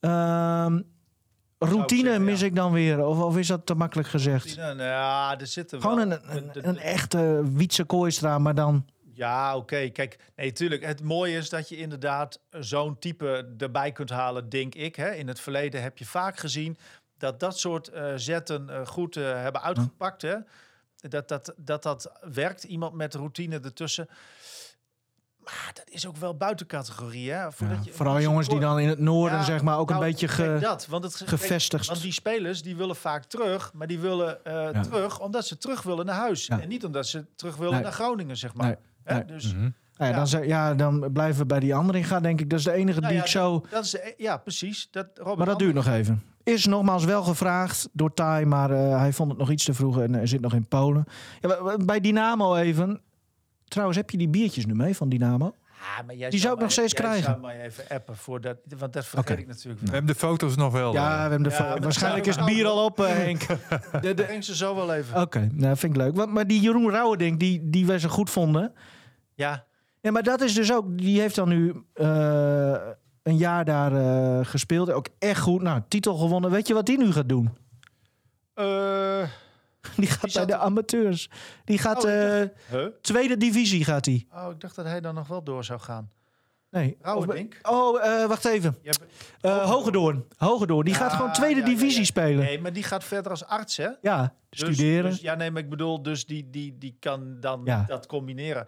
[0.00, 0.80] Ehm,
[1.68, 2.46] routine zeggen, mis ja.
[2.46, 3.04] ik dan weer.
[3.04, 4.56] Of, of is dat te makkelijk gezegd?
[4.56, 6.18] nou, ja, er zitten Gewoon wel...
[6.22, 8.86] een, een, een echte Wietse Kooistra, maar dan...
[9.14, 9.88] Ja, oké.
[9.88, 10.84] Kijk, nee, tuurlijk.
[10.84, 14.96] Het mooie is dat je inderdaad zo'n type erbij kunt halen, denk ik.
[14.96, 15.10] Hè.
[15.10, 16.76] In het verleden heb je vaak gezien
[17.18, 20.22] dat dat soort eh, zetten eh, goed eh, hebben uitgepakt.
[20.22, 20.36] Hè.
[20.96, 22.64] Dat, dat, dat dat werkt.
[22.64, 24.08] Iemand met routine ertussen.
[25.44, 27.30] Maar dat is ook wel buiten categorie.
[27.32, 27.52] Hè.
[27.52, 30.02] Voordat Ja, je- vooral jongens die dan in het noorden Ja, zeg maar, ook nou,
[30.04, 31.86] een beetje ge- dat, want het, gevestigd.
[31.86, 34.80] want die spelers die willen vaak terug, maar die willen eh, Ja.
[34.80, 36.46] terug omdat ze terug willen naar huis.
[36.46, 36.60] Ja.
[36.60, 37.82] En niet omdat ze terug willen Nee.
[37.82, 38.66] naar Groningen, zeg maar.
[38.66, 39.24] Nee, Hè, nee.
[39.24, 39.68] Dus, Mhm.
[39.96, 40.12] Ja, Ja.
[40.16, 42.50] Dan, zeg- ja, dan blijven we bij die andere in gaan, denk ik.
[42.50, 43.64] Dat is de enige Nou die ja, ik zo...
[43.70, 44.88] Dat is, de- ja, precies.
[44.90, 46.22] Dat, Robert Maar dat duurt nog even.
[46.44, 50.00] Is nogmaals wel gevraagd door Tai, maar eh, hij vond het nog iets te vroeg
[50.00, 51.04] en hij zit nog in Polen.
[51.40, 53.00] Ja, bij Dynamo even.
[53.72, 55.54] Trouwens, heb je die biertjes nu mee van Dynamo?
[55.80, 57.24] Ah, maar jij Die zou ik nog steeds jij krijgen.
[57.24, 59.40] zou mij even appen voor dat, want dat vergeet Oké.
[59.40, 59.80] ik natuurlijk.
[59.80, 60.92] We hebben de foto's nog wel.
[60.92, 61.14] Ja, eh.
[61.14, 63.46] we hebben de Ja, maar waarschijnlijk is het ik bier al op, eh, Henk.
[64.02, 65.20] De, de ze zo wel even.
[65.20, 66.16] Oké, nou vind ik leuk.
[66.16, 68.72] Want, maar die Jeroen Rauwerdink, die, die wij zo goed vonden.
[69.34, 69.64] Ja,
[70.00, 70.98] Ja, maar dat is dus ook...
[70.98, 72.74] Die heeft dan nu eh,
[73.22, 74.90] een jaar daar eh, gespeeld.
[74.92, 75.62] Ook echt goed.
[75.62, 76.50] Nou, titel gewonnen.
[76.50, 77.50] Weet je wat die nu gaat doen?
[78.54, 79.22] Eh,
[79.96, 81.30] Die gaat bij de amateurs.
[81.64, 82.04] Die gaat...
[82.04, 82.86] Oh, ik eh, huh?
[83.00, 84.26] tweede divisie gaat hij.
[84.34, 86.10] Oh, ik dacht dat hij dan nog wel door zou gaan.
[86.70, 86.96] Nee.
[87.04, 87.26] Of-
[87.62, 88.76] Oh, eh, wacht even.
[88.82, 89.02] Je hebt-
[89.40, 90.24] Eh Hogedoorn.
[90.36, 90.84] Hogedoorn.
[90.84, 92.04] Die Ja, gaat gewoon tweede ja, ja, divisie ja.
[92.06, 92.44] spelen.
[92.44, 93.88] Nee, maar die gaat verder als arts, hè?
[94.02, 95.10] Ja, Dus- studeren.
[95.10, 97.84] Dus, ja, nee, maar ik bedoel, dus die, die, die kan dan Ja.
[97.86, 98.66] dat combineren.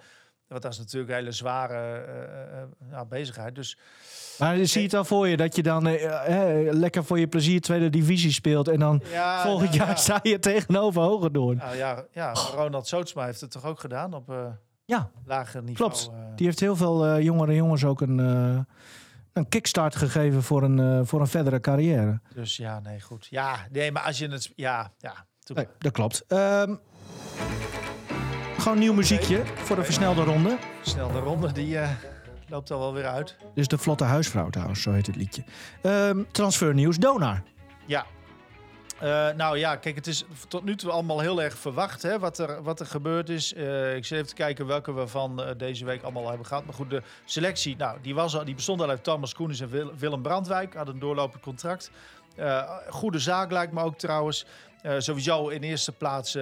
[0.48, 3.54] Want dat is natuurlijk een hele zware eh, eh, ja, bezigheid.
[3.54, 3.78] Dus
[4.38, 7.60] maar je het al voor je dat je dan eh, eh, lekker voor je plezier
[7.60, 8.68] tweede divisie speelt.
[8.68, 9.96] En dan ja, volgend nou, jaar ja.
[9.96, 11.56] sta je tegenover Hogedoorn.
[11.56, 14.46] Nou ja, ja, Ronald Sootsma heeft het toch ook gedaan op eh,
[14.84, 15.90] Ja, lager niveau.
[15.90, 16.10] Klopt.
[16.12, 16.36] eh.
[16.36, 18.58] die heeft heel veel eh, jongere jongens ook een, eh,
[19.32, 22.20] een kickstart gegeven voor een, eh, voor een verdere carrière.
[22.34, 23.26] Dus ja, nee, goed.
[23.30, 24.52] Ja, nee, maar als je het...
[24.56, 25.26] Ja, ja.
[25.54, 26.24] Nee, dat klopt.
[26.28, 26.80] Um,
[28.64, 30.58] gewoon nieuw muziekje voor de versnelde ronde.
[30.80, 31.90] Versnelde ronde, die uh,
[32.48, 33.36] loopt al wel weer uit.
[33.54, 35.44] Is de Vlotte Huisvrouw trouwens, zo heet het liedje.
[35.82, 37.42] Um, transfernieuws, Donar.
[37.86, 38.06] Ja,
[39.02, 42.38] uh, nou ja, kijk, het is tot nu toe allemaal heel erg verwacht hè, wat,
[42.38, 43.54] er, wat er gebeurd is.
[43.54, 46.64] Uh, ik zit even te kijken welke we van deze week allemaal hebben gehad.
[46.64, 49.68] Maar goed, de selectie, nou, die, was al, die bestond al uit Thomas Koenis en
[49.68, 50.74] Wil Willem Brandwijk.
[50.74, 51.90] Hadden een doorlopend contract.
[52.88, 54.46] goede zaak lijkt me ook trouwens.
[54.98, 56.32] Sowieso in eerste plaats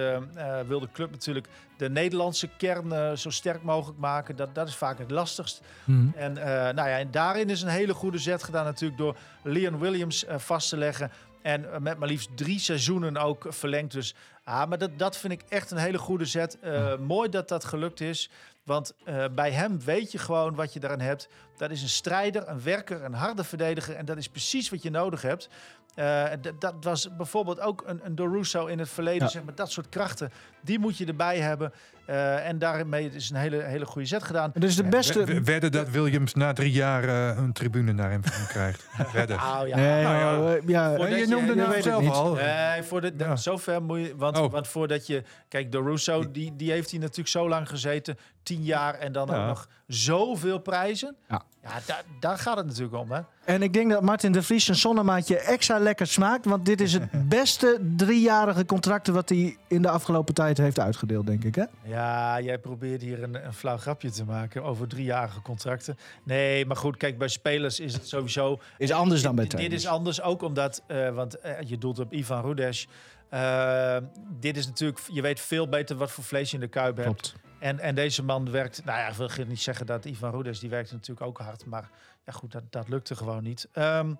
[0.67, 4.35] wil de club natuurlijk de Nederlandse kern zo sterk mogelijk maken.
[4.35, 5.61] Dat, dat is vaak het lastigst.
[5.83, 6.21] Mm -hmm.
[6.21, 6.33] En,
[6.75, 10.69] nou ja, en daarin is een hele goede zet gedaan natuurlijk door Leon Williams vast
[10.69, 11.11] te leggen
[11.43, 13.91] en eh, met maar liefst drie seizoenen ook verlengd.
[13.91, 16.57] Dus ah, maar dat, dat vind ik echt een hele goede zet.
[16.63, 18.29] Uh, mooi dat dat gelukt is.
[18.63, 21.27] Want uh, bij hem weet je gewoon wat je daaraan hebt.
[21.57, 23.95] Dat is een strijder, een werker, een harde verdediger.
[23.95, 25.49] En dat is precies wat je nodig hebt.
[25.95, 26.23] Uh,
[26.59, 29.23] dat was bijvoorbeeld ook een, een Dorusso in het verleden.
[29.23, 29.27] Ja.
[29.27, 31.73] Zeg maar, dat soort krachten, die moet je erbij hebben.
[32.09, 34.51] Uh, en daarmee is een hele, hele goede zet gedaan.
[34.53, 35.25] Dus de beste...
[35.25, 38.87] W werden dat Williams na drie jaar uh, een tribune naar hem krijgt.
[39.13, 39.35] Wedden.
[39.35, 39.75] Oh, ja.
[39.75, 40.91] Nee, nou, ja.
[40.97, 41.07] ja.
[41.07, 42.33] je, je noemde nou zelf al.
[42.33, 43.35] Nee, voor de, ja.
[43.35, 44.15] zover moet je...
[44.15, 44.51] Want, oh.
[44.51, 45.23] want voordat je...
[45.47, 48.17] Kijk, Dorusso, die, die heeft hij natuurlijk zo lang gezeten.
[48.43, 49.41] Tien jaar en dan ja.
[49.41, 51.15] ook nog zoveel prijzen.
[51.29, 51.43] Ja.
[51.63, 53.21] Ja, daar, daar gaat het natuurlijk om, hè?
[53.45, 56.45] En ik denk dat Martin de Vries een zonnemaatje extra lekker smaakt.
[56.45, 61.25] Want dit is het beste driejarige contract wat hij in de afgelopen tijd heeft uitgedeeld,
[61.25, 61.63] denk ik, hè?
[61.83, 65.97] Ja, jij probeert hier een, een flauw grapje te maken over driejarige contracten.
[66.23, 68.59] Nee, maar goed, kijk, bij spelers is het sowieso...
[68.77, 69.73] Is anders dan bij trainers.
[69.75, 72.87] Dit is anders ook omdat, uh, want uh, je doelt op Ivan Rudes.
[73.33, 73.97] Uh,
[74.39, 77.07] dit is natuurlijk, je weet veel beter wat voor vlees je in de kuip hebt.
[77.07, 77.35] Klopt.
[77.63, 80.69] En, en deze man werkt, nou ja, ik wil niet zeggen dat Ivan Rudes, die
[80.69, 81.89] werkt natuurlijk ook hard, maar
[82.25, 83.67] ja goed, dat, dat lukte gewoon niet.
[83.73, 84.19] Um,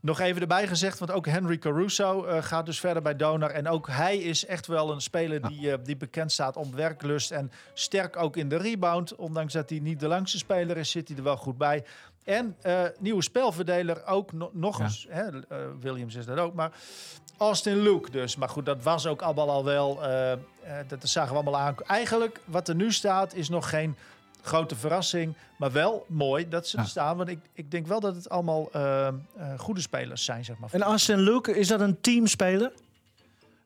[0.00, 3.50] nog even erbij gezegd, want ook Henry Caruso uh, gaat dus verder bij Donar.
[3.50, 7.30] En ook hij is echt wel een speler die, uh, die bekend staat om werklust
[7.30, 9.14] en sterk ook in de rebound.
[9.14, 11.84] Ondanks dat hij niet de langste speler is, zit hij er wel goed bij.
[12.24, 14.84] En uh, nieuwe spelverdeler ook no nog ja.
[14.84, 15.06] eens.
[15.08, 15.30] Hè,
[15.80, 16.72] Williams is dat ook, maar
[17.44, 18.36] Austin Luke dus.
[18.36, 19.98] Maar goed, dat was ook allemaal al wel.
[20.02, 20.32] Uh,
[20.86, 21.74] dat zagen we allemaal aan.
[21.86, 23.96] Eigenlijk, wat er nu staat, is nog geen
[24.42, 25.34] grote verrassing.
[25.56, 26.82] Maar wel mooi dat ze ja.
[26.82, 27.16] er staan.
[27.16, 29.08] Want ik, ik denk wel dat het allemaal uh,
[29.56, 30.68] goede spelers zijn, zeg maar.
[30.72, 32.72] En Austin Luke, is dat een teamspeler?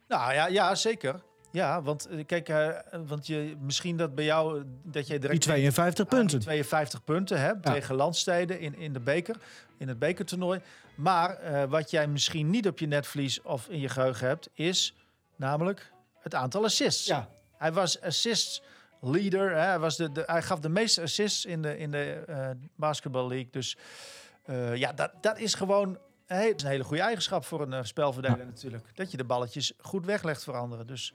[0.09, 1.21] Nou ja, ja zeker.
[1.51, 2.69] Ja, want kijk, uh,
[3.07, 7.39] want je, misschien dat bij jou dat je direct die 52 uh, punten, 52 punten
[7.39, 7.61] ja.
[7.61, 9.37] tegen landsteden in, in de beker,
[9.79, 10.61] in het bekertoernooi.
[10.95, 14.95] Maar uh, wat jij misschien niet op je netvlies of in je geheugen hebt, is
[15.37, 17.07] namelijk het aantal assists.
[17.07, 17.29] Ja.
[17.57, 18.63] Hij was assist
[19.01, 19.51] leader.
[19.51, 19.61] Hè?
[19.61, 22.23] Hij, was de, de, hij gaf de meeste assists in de, in de
[22.75, 23.51] basketball league.
[23.51, 23.77] Dus
[24.75, 27.79] ja, dat, dat is gewoon Hey, dat is een hele goede eigenschap voor een uh,
[27.83, 28.45] spelverdeler ja.
[28.45, 28.85] natuurlijk.
[28.95, 30.87] Dat je de balletjes goed weglegt voor anderen.
[30.87, 31.15] Dus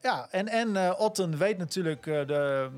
[0.00, 2.68] ja, en, en uh, Otten weet natuurlijk, uh, de,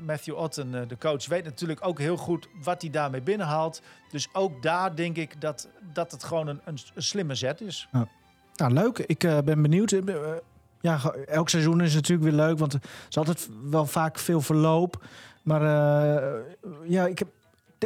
[0.00, 3.82] Matthew Otten, de coach, weet natuurlijk ook heel goed wat hij daarmee binnenhaalt.
[4.10, 7.88] Dus ook daar denk ik dat, dat het gewoon een, een, een slimme zet is.
[7.92, 8.08] Ja.
[8.54, 8.98] Nou, leuk.
[8.98, 9.94] Ik ben benieuwd.
[10.80, 15.04] ja, elk seizoen is natuurlijk weer leuk, want er is altijd wel vaak veel verloop.
[15.42, 15.62] Maar
[16.84, 17.28] ja, ik heb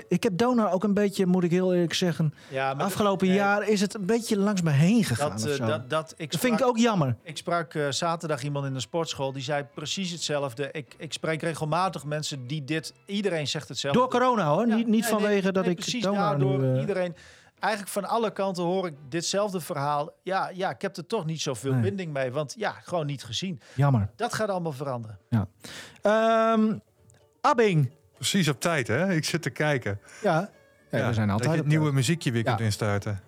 [0.09, 2.35] ik heb Donar ook een beetje, moet ik heel eerlijk zeggen.
[2.49, 5.31] Ja, afgelopen jaar is het een beetje langs me heen gegaan.
[5.31, 7.17] Dat, uh, dat, dat, ik sprak, vind ik ook jammer.
[7.23, 10.69] Ik sprak uh, zaterdag iemand in de sportschool die zei precies hetzelfde.
[10.73, 12.95] Ik, ik spreek regelmatig mensen die dit.
[13.07, 14.01] Iedereen zegt hetzelfde.
[14.01, 15.77] Door corona hoor, ja, niet, niet nee, vanwege nee, dat ik.
[15.77, 16.59] Precies daardoor.
[16.59, 17.17] Nu, uh, iedereen.
[17.59, 20.11] Eigenlijk van alle kanten hoor ik ditzelfde verhaal.
[20.23, 21.83] Ja, ja ik heb er toch niet zoveel nee.
[21.83, 22.33] binding mee.
[22.33, 23.61] Want ja, gewoon niet gezien.
[23.75, 24.09] Jammer.
[24.17, 25.19] Dat gaat allemaal veranderen.
[25.31, 25.47] Ja.
[26.53, 26.81] Um,
[27.41, 27.91] Abbing.
[28.17, 29.13] Precies op tijd, hè?
[29.13, 30.01] Ik zit te kijken.
[30.23, 30.51] Ja,
[30.91, 32.49] ja, ja we zijn altijd dat je het nieuwe muziekje weer ja.
[32.49, 33.21] kunt instarten.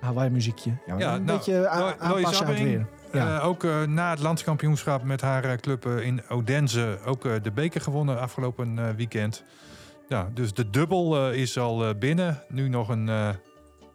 [0.00, 0.70] Hawaii muziekje.
[0.86, 2.86] Ja, ja een nou, beetje aanpassen aan het weer.
[3.12, 3.36] Ja.
[3.36, 7.80] Uh, ook uh, na het landskampioenschap met haar uh, club in Odense ook de beker
[7.80, 9.44] gewonnen afgelopen weekend.
[10.08, 12.42] Ja, dus de dubbel is al binnen.
[12.48, 13.10] Nu nog een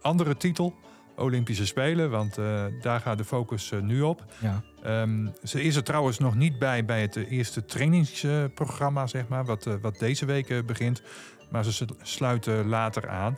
[0.02, 0.76] andere titel.
[1.16, 2.36] Olympische Spelen, want
[2.82, 4.26] daar gaat de focus nu op.
[4.40, 4.64] Ja.
[4.88, 9.66] Um, ze is er trouwens nog niet bij bij het eerste trainingsprogramma, zeg maar, wat,
[9.66, 11.02] uh, wat deze week begint.
[11.50, 13.38] Maar ze sluiten later aan.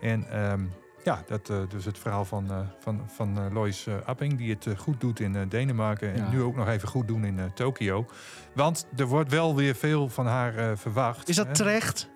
[0.00, 0.72] En um,
[1.04, 5.48] ja, dat dus het verhaal van, van, van Lois Apping, die het goed doet in
[5.48, 6.12] Denemarken.
[6.12, 6.30] En ja.
[6.30, 8.06] nu ook nog even goed doen in Tokio.
[8.54, 11.28] Want er wordt wel weer veel van haar verwacht.
[11.28, 11.52] Is dat hè?
[11.52, 12.08] terecht?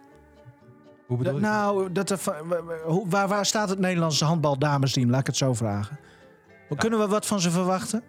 [1.07, 1.41] Hoe bedoel je?
[1.41, 2.25] Nou, dat
[3.05, 5.11] waar, waar staat het Nederlandse handbaldamesteam?
[5.11, 5.99] Laat ik het zo vragen.
[6.69, 6.77] Ja.
[6.77, 8.03] Kunnen we wat van ze verwachten?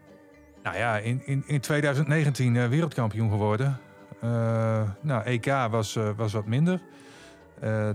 [0.63, 3.80] Nou ja, in, in, in 2019 uh, wereldkampioen geworden.
[4.24, 6.82] Uh, nou, EK was, uh, was wat minder.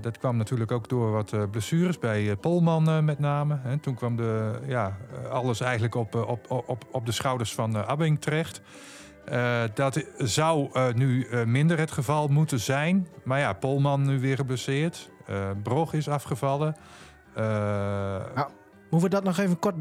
[0.00, 3.58] Dat kwam natuurlijk ook door wat blessures bij Polman met name.
[3.64, 4.96] En toen kwam de, ja,
[5.30, 8.60] alles eigenlijk op, op, op, op de schouders van Abbing terecht.
[9.74, 13.08] dat zou nu minder het geval moeten zijn.
[13.24, 15.10] Maar ja, Polman nu weer geblesseerd.
[15.62, 16.76] Brog is afgevallen.
[17.34, 18.48] Nou,
[18.90, 19.76] moeten we dat nog even kort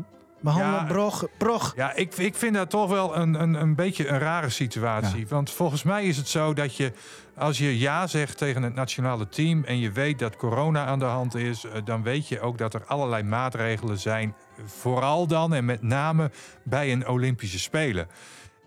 [0.46, 0.80] behandelen?
[0.80, 1.74] Ja, Brog, Brog.
[1.76, 5.28] Ja, ik, ik vind dat toch wel een, een, een beetje een rare situatie.
[5.28, 6.94] Want volgens mij is het zo dat je
[7.36, 11.06] als je ja zegt tegen het nationale team en je weet dat corona aan de
[11.06, 14.36] hand is, eh, dan weet je ook dat er allerlei maatregelen zijn.
[14.66, 16.32] Vooral dan en met name
[16.64, 18.08] bij een Olympische Spelen.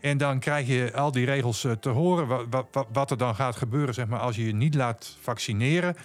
[0.00, 2.26] En dan krijg je al die regels eh, te horen.
[2.50, 5.96] Wat, wat, wat er dan gaat gebeuren zeg maar, als je je niet laat vaccineren.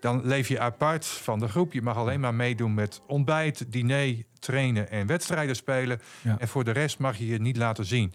[0.00, 1.72] Dan leef je apart van de groep.
[1.72, 6.00] Je mag alleen maar meedoen met ontbijt, diner, trainen en wedstrijden spelen.
[6.38, 8.14] En voor de rest mag je je niet laten zien.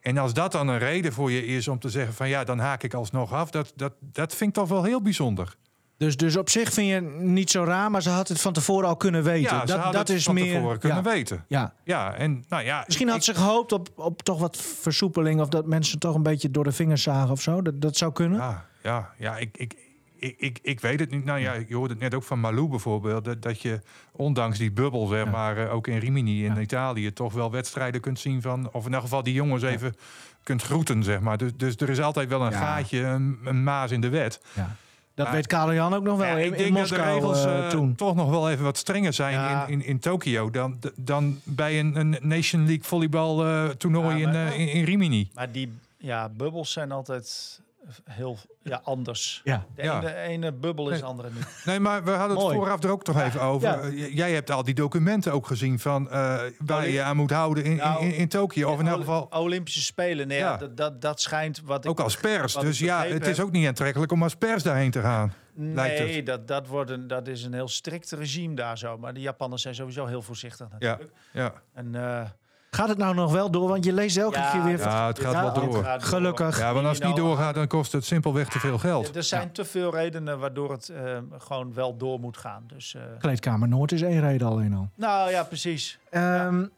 [0.00, 2.58] En als dat dan een reden voor je is om te zeggen van ja, dan
[2.58, 5.56] haak ik alsnog af, dat, dat, dat vind ik toch wel heel bijzonder.
[5.96, 8.88] Dus, dus op zich vind je niet zo raar, maar ze had het van tevoren
[8.88, 9.56] al kunnen weten.
[9.56, 11.44] Ja, dat, dat het is van meer tevoren kunnen weten.
[11.48, 11.74] Ja.
[11.84, 12.82] ja, en nou ja.
[12.86, 16.50] Misschien had ze gehoopt op, op toch wat versoepeling of dat mensen toch een beetje
[16.50, 17.62] door de vingers zagen of zo.
[17.62, 18.38] Dat, dat zou kunnen.
[18.38, 19.74] Ja, ja, ja ik, ik,
[20.18, 21.24] ik, ik, ik weet het niet.
[21.24, 23.24] Nou ja, je hoorde het net ook van Malou bijvoorbeeld.
[23.24, 23.80] Dat, dat je
[24.12, 28.18] ondanks die bubbel, zeg maar, eh, ook in Rimini in Italië, toch wel wedstrijden kunt
[28.18, 28.72] zien van.
[28.72, 29.96] Of in elk geval die jongens even
[30.42, 31.38] kunt groeten, zeg maar.
[31.38, 34.40] Dus, dus er is altijd wel een gaatje, een, een, maas in de wet.
[34.52, 34.76] Ja.
[35.14, 36.36] Dat weet Karel Jan ook nog wel.
[36.36, 37.94] in, ik denk Moskou, dat de regels uh, toen.
[37.94, 41.96] toch nog wel even wat strenger zijn in, in, in Tokio dan, dan bij een,
[41.96, 45.30] een Nation League volleybal uh, toernooi in, uh, in, in Rimini.
[45.34, 47.60] Maar die ja, bubbels zijn altijd
[48.04, 49.40] heel ja, anders.
[49.44, 49.66] Ja.
[49.74, 51.62] De ene, ene bubbel is de andere niet.
[51.64, 53.94] Nee, maar we hadden het vooraf er ook toch even over.
[53.94, 57.76] Jij hebt al die documenten ook gezien van uh, waar je aan moet houden in,
[57.76, 58.72] nou, in, in, Tokio.
[58.72, 59.26] Of in elk geval...
[59.30, 60.56] Olympische Spelen, nee, ja.
[60.56, 61.90] dat, dat, dat schijnt wat ik...
[61.90, 62.54] Ook als pers.
[62.54, 65.32] Dus ja, het is ook niet aantrekkelijk om als pers daarheen te gaan.
[65.54, 68.98] Nee, dat, dat, wordt een, dat is een heel strikt regime daar zo.
[68.98, 71.12] Maar de Japanners zijn sowieso heel voorzichtig natuurlijk.
[71.32, 71.52] Ja, ja.
[71.74, 71.94] En...
[71.94, 72.24] Uh,
[72.70, 73.68] Gaat het nou nog wel door?
[73.68, 74.78] Want je leest elke keer weer...
[74.78, 75.84] Ja, het gaat wel door.
[75.98, 76.58] Gelukkig.
[76.58, 79.16] Ja, want als het niet doorgaat, dan kost het simpelweg te veel geld.
[79.16, 82.64] Er zijn te veel redenen waardoor het uh, gewoon wel door moet gaan.
[82.66, 83.02] Dus, uh...
[83.18, 84.90] Kleedkamer Noord is één reden alleen al.
[84.94, 85.98] Nou ja, precies.
[86.10, 86.70] Um,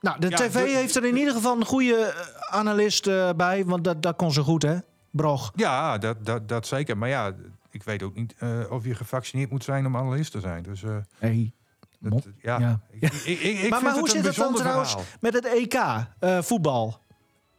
[0.00, 3.64] nou, de tv heeft er in ieder geval een goede eh, analist uh, bij.
[3.64, 4.76] Want dat, dat kon ze goed, hè?
[5.10, 5.52] Brog.
[5.54, 6.98] Ja, dat, dat, dat zeker.
[6.98, 7.32] Maar ja,
[7.70, 10.62] ik weet ook niet uh, of je gevaccineerd moet zijn om analist te zijn.
[10.62, 10.82] Dus,
[11.18, 11.52] hey.
[12.10, 12.58] Dat, ja.
[12.58, 12.80] ja.
[12.90, 15.08] Ik, ik, ik maar, maar hoe zit het dan trouwens verhaal.
[15.20, 17.00] met het EK uh, voetbal?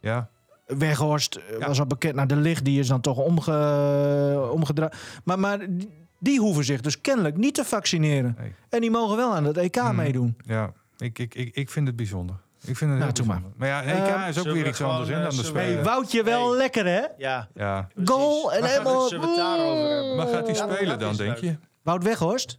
[0.00, 0.28] Ja.
[0.66, 1.66] Weghorst ja.
[1.66, 2.14] was al bekend.
[2.14, 4.96] Nou, de licht die is dan toch omge, omgedraaid.
[5.24, 5.58] Maar, maar
[6.18, 8.36] die hoeven zich dus kennelijk niet te vaccineren.
[8.38, 8.54] Nee.
[8.68, 9.94] En die mogen wel aan het EK mm.
[9.94, 10.36] meedoen.
[10.44, 12.36] Ja, ik, ik, ik, ik vind het bijzonder.
[12.64, 13.42] Ik vind het nou, heel maar.
[13.56, 15.74] maar ja, EK uh, is ook weer iets anders hè, dan de Spelen.
[15.74, 16.58] Hey, Woutje wel hey.
[16.58, 17.02] lekker, hè?
[17.18, 17.48] Ja.
[17.54, 17.88] ja.
[18.04, 19.10] Goal en helemaal...
[20.16, 21.58] Maar gaat hij spelen dan, denk je?
[21.82, 22.58] Wout Weghorst?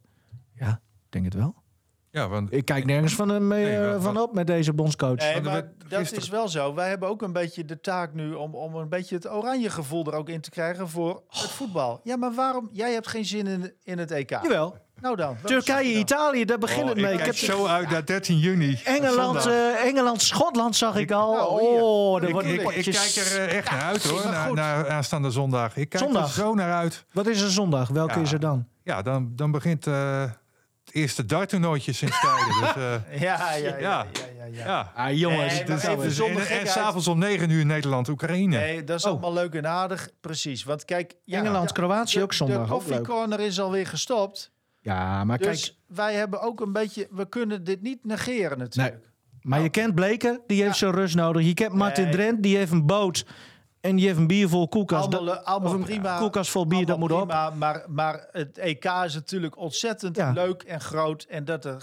[0.53, 1.55] Ja, denk het wel.
[2.11, 5.17] Ja, want ik kijk nergens van, hem mee, nee, van op met deze bondscoach.
[5.17, 6.73] Nee, maar dat is wel zo.
[6.73, 10.05] Wij hebben ook een beetje de taak nu om, om een beetje het oranje gevoel
[10.05, 11.99] er ook in te krijgen voor het voetbal.
[12.03, 12.69] Ja, maar waarom?
[12.71, 14.29] Jij hebt geen zin in, in het EK.
[14.29, 14.77] Jawel.
[15.01, 15.37] Nou dan.
[15.43, 17.13] Turkije, Italië, daar begint oh, het mee.
[17.13, 18.79] Ik, ik heb zo uit naar 13 juni.
[18.83, 21.33] Engeland, uh, Engeland, Schotland zag ik, ik al.
[21.33, 24.89] Nou, oh, ik, ik, ik, kijk er uh, echt ja, naar uit hoor, naar, naar
[24.89, 25.77] aanstaande zondag.
[25.77, 26.23] Ik kijk zondag.
[26.23, 27.05] er zo naar uit.
[27.11, 27.89] Wat is er zondag?
[27.89, 28.21] Welke ja.
[28.21, 28.67] is er dan?
[28.83, 29.87] Ja, dan, dan begint...
[29.87, 30.23] Uh,
[30.91, 32.61] eerste darttoernooitje sinds tijden.
[32.61, 34.05] Dus, uh, ja, ja, ja, ja,
[34.37, 34.91] ja, ja.
[34.95, 38.57] Ah, jongens, nee, dus, even zonder en, s'avonds om 9 uur Nederland-Oekraïne.
[38.57, 39.11] Nee, dat is oh.
[39.11, 40.09] allemaal leuk en aardig.
[40.21, 41.15] Precies, want kijk...
[41.23, 42.63] Ja, Engeland-Kroatië ook zondag.
[42.63, 44.51] De Coffee Corner is alweer gestopt.
[44.81, 45.97] Ja, maar dus kijk...
[45.97, 47.07] wij hebben ook een beetje...
[47.11, 48.95] We kunnen dit niet negeren natuurlijk.
[48.95, 49.07] Nee.
[49.41, 49.63] Maar nou.
[49.63, 51.45] je kent Bleker, die heeft zijn rust nodig.
[51.45, 52.13] Je kent Martin nee.
[52.13, 53.25] Drent, die heeft een boot...
[53.81, 55.15] En die heeft een bier vol koelkast.
[55.15, 56.17] Allemaal, allemaal een prima.
[56.17, 57.55] Koelkast vol bier, dat moet prima, op.
[57.55, 60.31] Maar, maar het EK is natuurlijk ontzettend ja.
[60.31, 61.25] leuk en groot.
[61.29, 61.77] En dat er.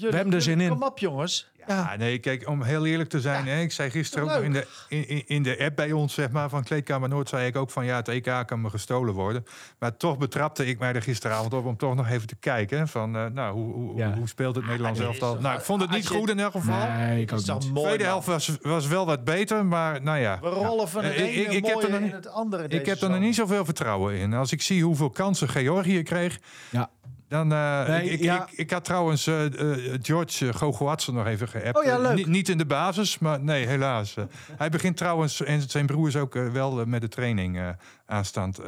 [0.00, 0.68] Jullie, We hebben er zin in.
[0.68, 1.50] Kom op, jongens.
[1.66, 3.44] Ja, ja, nee, kijk, om heel eerlijk te zijn.
[3.44, 3.50] Ja.
[3.50, 6.30] Hè, ik zei gisteren ook nog in de, in, in de app bij ons, zeg
[6.30, 9.44] maar, van Kleedkamer Noord, zei ik ook van ja, het EK kan me gestolen worden.
[9.78, 12.88] Maar toch betrapte ik mij er gisteravond op om toch nog even te kijken.
[12.88, 14.14] Van, uh, nou, hoe, hoe, ja.
[14.14, 15.40] hoe speelt het Nederlands nee, elftal?
[15.40, 16.88] Nou, ik vond het niet goed in elk geval.
[16.88, 17.74] Nee, ik ook niet.
[17.74, 20.38] De tweede helft was, was wel wat beter, maar nou ja.
[20.40, 22.68] We rollen van het ene ik, ik heb er in het andere.
[22.68, 24.32] Ik heb er nog niet zoveel vertrouwen in.
[24.34, 26.38] Als ik zie hoeveel kansen Georgië kreeg.
[26.70, 26.90] Ja.
[27.30, 28.42] Dan, uh, nee, ik, ja.
[28.42, 31.78] ik, ik, had trouwens uh, uh, George Gogoatsen nog even geappt.
[31.78, 32.26] Oh ja, leuk.
[32.26, 34.16] niet in de basis, maar nee, helaas.
[34.56, 38.60] hij begint trouwens, en zijn broer is ook wel met de training aanstaand.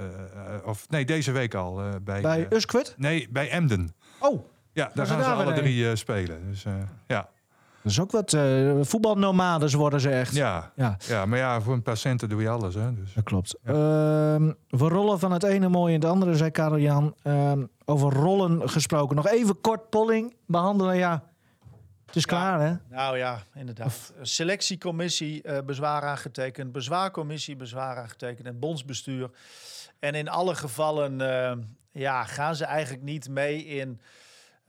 [0.64, 1.83] of nee, deze week al.
[2.03, 2.94] bij bij Usquet?
[2.96, 3.94] Nee, bij Emden.
[4.18, 4.44] Oh.
[4.72, 6.51] Ja, daar gaan ze alle drie spelen.
[6.51, 6.64] Dus
[7.07, 7.29] ja.
[7.83, 10.35] Dat is ook wat uh, voetbalnomades worden ze echt.
[10.35, 10.97] Ja, ja.
[10.99, 12.75] ja, maar ja, voor een paar centen doe je alles.
[12.75, 13.14] Hè, dus.
[13.14, 13.57] Dat klopt.
[13.62, 13.73] Ja.
[13.73, 17.14] Uh, we rollen van het ene mooi in het andere, zei Karel Jan.
[17.25, 17.53] Uh,
[17.85, 19.16] over rollen gesproken.
[19.16, 20.97] Nog even kort polling behandelen.
[20.97, 21.23] Ja,
[22.07, 22.75] het is klaar, hè?
[22.97, 24.12] Nou ja, inderdaad.
[24.23, 26.73] Selectiecommissie uh, bezwaar aangetekend.
[26.73, 28.47] Bezwaarcommissie bezwaar aangetekend.
[28.47, 29.31] En bondsbestuur.
[29.99, 31.53] En in alle gevallen uh,
[31.92, 34.01] ja, gaan ze eigenlijk niet mee in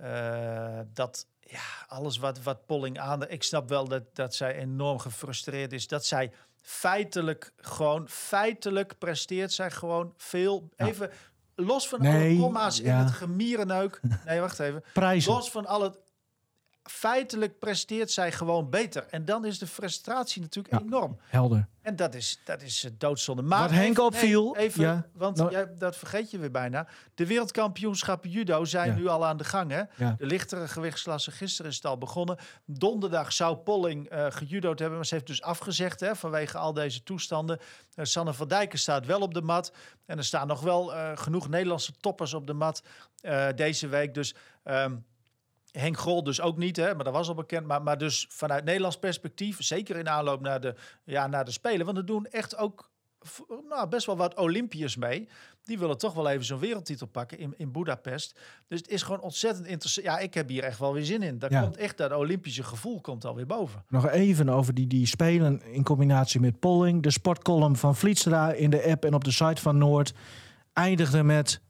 [0.02, 3.30] uh, dat ja, alles wat, wat Polling aan.
[3.30, 5.88] Ik snap wel dat, dat zij enorm gefrustreerd is.
[5.88, 10.70] Dat zij feitelijk gewoon, feitelijk presteert zij gewoon veel.
[10.76, 11.12] Even
[11.56, 13.00] los van nee, alle komma's ja.
[13.00, 14.02] in het gemierenneuk.
[14.26, 14.84] Nee, wacht even.
[14.94, 15.34] Prijzen.
[15.34, 15.98] Los van al het
[16.84, 19.06] feitelijk presteert zij gewoon beter.
[19.10, 21.18] En dan is de frustratie natuurlijk ja, enorm.
[21.28, 21.68] Helder.
[21.82, 23.42] En dat is, dat is doodzonde.
[23.42, 24.54] Maar Wat Henk opviel...
[24.54, 26.88] Nee, even, ja, want nou, jij, dat vergeet je weer bijna.
[27.16, 28.96] De wereldkampioenschappen judo zijn Ja.
[28.96, 29.72] nu al aan de gang.
[29.72, 29.82] Hè?
[29.96, 30.16] Ja.
[30.18, 32.38] De lichtere gewichtsklasse, gisteren is het al begonnen.
[32.66, 37.04] Donderdag zou Polling eh gejudo'd hebben, maar ze heeft dus afgezegd hè, vanwege al deze
[37.04, 37.60] toestanden.
[37.96, 39.72] Eh, Sanne van Dijken staat wel op de mat.
[40.06, 42.84] En er staan nog wel eh, genoeg Nederlandse toppers op de mat
[43.22, 44.14] eh, deze week.
[44.14, 44.36] Dus...
[44.64, 44.96] ehm,
[45.80, 47.68] Henk Grol dus ook niet, hè, maar dat was al bekend.
[47.68, 51.86] Maar, maar dus vanuit Nederlands perspectief, zeker in aanloop naar de, ja, naar de Spelen.
[51.86, 52.92] Want er doen echt ook
[53.70, 55.28] nou, best wel wat Olympiërs mee.
[55.64, 58.40] Die willen toch wel even zo'n wereldtitel pakken in, in Budapest.
[58.68, 60.06] Dus het is gewoon ontzettend interessant.
[60.06, 61.40] Ja, ik heb hier echt wel weer zin in.
[61.40, 61.62] Daar Ja.
[61.62, 63.84] komt echt dat Olympische gevoel komt alweer boven.
[63.90, 67.04] Nog even over die, die spelen in combinatie met polling.
[67.04, 70.14] De sportcolumn van Vlietstra in de app en op de site van Noord
[70.74, 71.62] eindigde met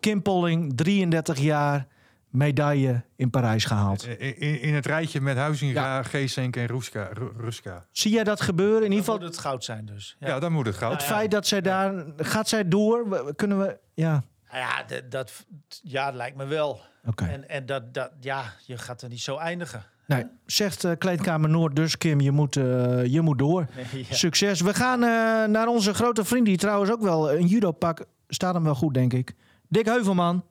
[0.00, 1.86] Kim Polling, 33 jaar,
[2.34, 4.06] medaille in Parijs gehaald.
[4.06, 7.08] In, in, in het rijtje met Huizinga, Geesink en Ruska.
[7.12, 7.86] Ru- Ruska.
[7.90, 8.76] Zie jij dat gebeuren?
[8.76, 10.16] In ieder geval moet het goud zijn dus.
[10.18, 10.92] Ja, dan moet het goud.
[10.92, 12.04] het feit dat zij daar...
[12.16, 13.34] Gaat zij door?
[13.34, 13.78] Kunnen we...
[13.94, 15.44] Ja, Nou ja, dat, dat,
[15.82, 16.80] ja, lijkt me wel.
[17.06, 17.24] oké.
[17.24, 19.84] En, en dat, dat, ja, je gaat er niet zo eindigen.
[20.06, 23.66] Nee, zegt eh, Kleedkamer Noord dus, Kim, je moet, eh, je moet door.
[23.92, 24.14] Nee, ja.
[24.14, 24.60] Succes.
[24.60, 25.08] We gaan eh,
[25.50, 28.04] naar onze grote vriend, die trouwens ook wel een judo-pak...
[28.28, 29.34] Staat hem wel goed, denk ik.
[29.68, 30.44] Dick Heuvelman.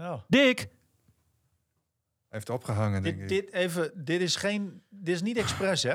[0.00, 0.20] Nou.
[0.28, 0.58] Dick!
[0.58, 0.68] Hij
[2.28, 3.28] heeft opgehangen, denk Dit, ik.
[3.28, 5.94] dit, even, dit is geen, dit is niet expres, hè?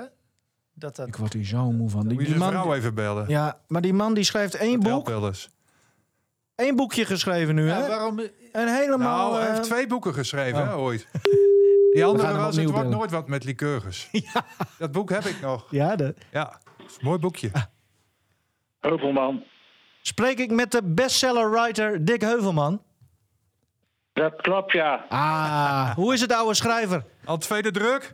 [0.73, 1.07] Dat dat.
[1.07, 2.07] Ik word hier zo moe van.
[2.07, 3.29] Die, Moet je die man, vrouw even bellen.
[3.29, 5.07] ja, maar die man die schrijft één Dat boek.
[5.07, 5.49] wel eens.
[6.55, 7.87] Één boekje geschreven nu, Ja, hè?
[7.87, 8.19] waarom?
[8.51, 9.29] En helemaal...
[9.29, 10.67] Nou, hij eh, heeft twee boeken geschreven, oh.
[10.67, 11.07] hè, ooit.
[11.93, 14.09] Die andere was Het wordt nooit wat met liqueurs.
[14.77, 15.71] Dat boek heb ik nog.
[15.71, 16.15] Ja, de...
[16.31, 16.61] Ja,
[17.01, 17.51] mooi boekje.
[18.79, 19.43] Heuvelman.
[20.01, 22.81] Spreek ik met de bestseller-writer Dick Heuvelman?
[24.15, 25.05] Dat klopt, ja.
[25.09, 27.03] Ah, hoe is het, oude schrijver?
[27.25, 28.13] Al tweede druk?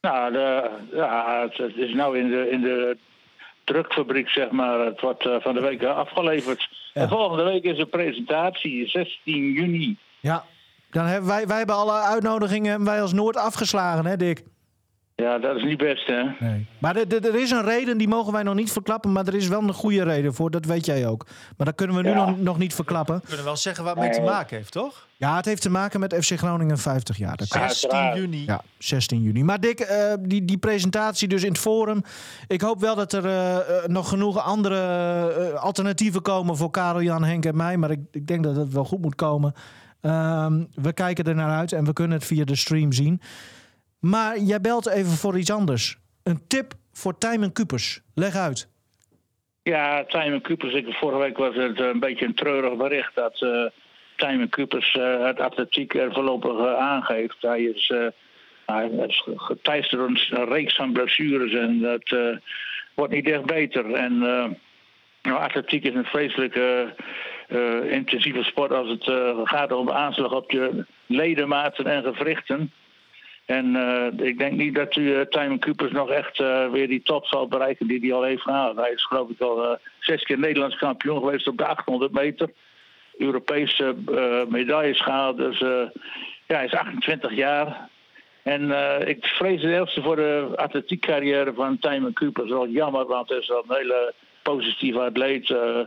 [0.00, 2.96] Nou, de, ja, het, het is nou in de, in de
[3.64, 4.78] drukfabriek, zeg maar.
[4.78, 6.68] Het wordt eh, van de week afgeleverd.
[6.94, 7.02] Ja.
[7.02, 9.98] En volgende week is een presentatie, 16 juni.
[10.20, 10.44] Ja,
[10.90, 14.44] dan hebben wij, wij hebben alle uitnodigingen wij als Noord afgeslagen, hè, Dick?
[15.22, 16.22] Ja, dat is niet best, hè?
[16.40, 16.66] Nee.
[16.78, 19.12] Maar er- is een reden, die mogen wij nog niet verklappen.
[19.12, 21.26] Maar er is wel een goede reden voor, dat weet jij ook.
[21.56, 22.14] Maar dat kunnen we nu Ja.
[22.26, 23.14] nog, nog niet verklappen.
[23.20, 25.06] We kunnen wel zeggen waar het mee te maken heeft, toch?
[25.16, 27.36] Ja, het heeft te maken met FC Groningen 50 jaar.
[27.36, 27.66] Dat klopt.
[27.66, 28.18] 16 Uiteraard.
[28.20, 28.44] juni.
[28.46, 29.44] Ja, 16 juni.
[29.44, 32.02] Maar Dick, eh, die, die presentatie dus in het forum.
[32.46, 34.76] Ik hoop wel dat er eh, eh, nog genoeg andere
[35.52, 37.76] eh, alternatieven komen voor Karel, Jan, Henk en mij.
[37.76, 39.54] Maar ik, ik denk dat het wel goed moet komen.
[40.00, 43.20] Ehm, we kijken er naar uit en we kunnen het via de stream zien.
[44.02, 45.96] Maar jij belt even voor iets anders.
[46.22, 48.00] Een tip voor Tijmen Kupers.
[48.14, 48.68] Leg uit.
[49.62, 50.74] Ja, Tijmen Kupers.
[50.74, 53.66] Ik, vorige week was het een beetje een treurig bericht dat eh
[54.16, 57.36] Tijmen eh, het atletiek er voorlopig eh, aangeeft.
[57.40, 58.06] Hij is, eh,
[58.66, 62.36] hij is geteisterd door een, reeks van blessures en dat eh,
[62.94, 63.94] wordt niet echt beter.
[63.94, 64.50] En eh,
[65.22, 66.82] nou, atletiek is een vreselijk eh,
[67.48, 72.72] eh, intensieve sport als het eh, gaat om aanslag op je ledematen en gewrichten.
[73.46, 77.02] En eh, ik denk niet dat u uh, Tijmen Kupers nog echt eh, weer die
[77.02, 78.76] top zal bereiken die hij al heeft gehaald.
[78.76, 82.50] Hij is geloof ik al eh, zes keer Nederlands kampioen geweest op de 800 meter.
[83.18, 85.36] Europese eh, medailles gehaald.
[85.36, 85.68] Dus eh,
[86.46, 87.88] ja, hij is 28 jaar.
[88.42, 92.50] En eh, ik vrees het ergste voor de atletiekcarrière van Tijmen Kupers.
[92.50, 95.50] Wel jammer, want hij is wel een hele positieve atleet.
[95.50, 95.78] Eh,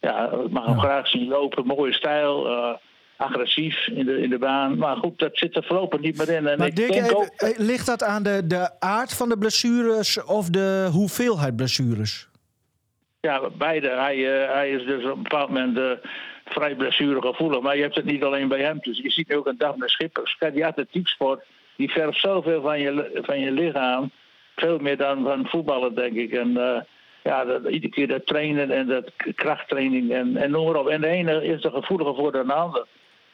[0.00, 1.66] ja, ik mag hem graag zien lopen.
[1.66, 2.46] Mooie stijl.
[2.46, 2.74] eh,
[3.20, 4.78] agressief in de, in de baan.
[4.78, 6.46] Maar goed, dat zit er voorlopig niet meer in.
[6.46, 9.28] En Maar ik Dick, denk even- ook, eh, ligt dat aan de, de aard van
[9.28, 12.28] de blessures of de hoeveelheid blessures?
[13.20, 13.88] ja, beide.
[13.88, 15.90] Hij, eh, hij is dus op een bepaald moment eh,
[16.44, 17.60] vrij blessuregevoelig.
[17.60, 18.78] Maar je hebt het niet alleen bij hem.
[18.82, 20.36] Dus je ziet ook een Daphne Schippers.
[20.38, 21.44] Kijk, die atletieksport,
[21.76, 24.10] die vergt zoveel van je, van je lichaam.
[24.56, 26.32] Veel meer dan van voetballen, denk ik.
[26.32, 26.80] En eh,
[27.22, 30.88] ja, dat, iedere keer dat trainen en dat krachttraining en, en noem maar op.
[30.88, 32.86] En de ene is er gevoeliger voor dan de ander.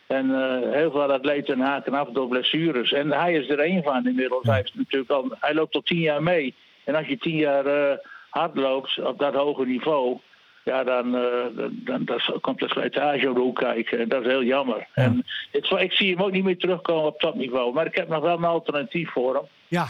[0.07, 2.93] En uh, heel veel atleten haken af door blessures.
[2.93, 4.47] En hij is er één van inmiddels.
[4.47, 6.55] Hij, heeft natuurlijk al, hij loopt al tien jaar mee.
[6.85, 7.97] En als je tien jaar uh,
[8.31, 10.19] hard loopt op dat hoge niveau.
[10.65, 11.23] Ja, dan, uh,
[11.71, 13.99] dan, dan, komt de slijtage op de hoek kijken.
[13.99, 14.77] En dat is heel jammer.
[14.77, 15.03] Ja.
[15.03, 17.73] En ik, ik, zie hem ook niet meer terugkomen op topniveau.
[17.73, 19.45] Maar ik heb nog wel een alternatief voor hem.
[19.69, 19.87] Ja.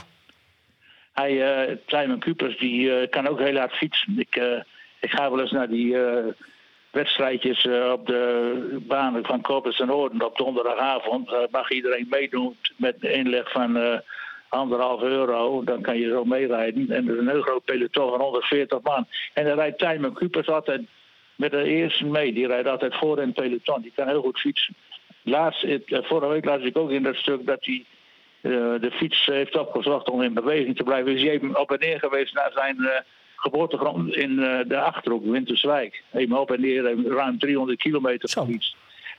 [1.13, 4.19] Hij, uh, Simon Kupers, die kan ook heel hard fietsen.
[4.19, 4.37] Ik,
[5.01, 5.97] ik ga wel eens naar die
[6.97, 11.31] wedstrijdjes uh, op de banen van Corpus en Orden op donderdagavond.
[11.31, 13.99] Uh, mag iedereen meedoen met de inleg van uh,
[14.49, 15.65] anderhalf euro.
[15.65, 16.91] Dan kan je zo meerijden.
[16.91, 19.07] En er is een heel groot peloton van 140 man.
[19.35, 20.83] En dan rijdt Tijmen Kupers altijd
[21.35, 22.33] met de eerste mee.
[22.33, 23.83] Die rijdt altijd voor in het peloton.
[23.83, 24.75] Die kan heel goed fietsen.
[25.23, 27.85] Laatst, vorige week las ik ook in dat stuk dat hij
[28.81, 31.15] de fiets heeft opgezocht om in beweging te blijven.
[31.15, 33.05] Is hij even op en neer geweest naar zijn
[33.37, 36.03] geboortegrond in uh, de Achterhoek, Winterswijk.
[36.13, 38.77] Even op en neer, ruim 300 kilometer gefietst.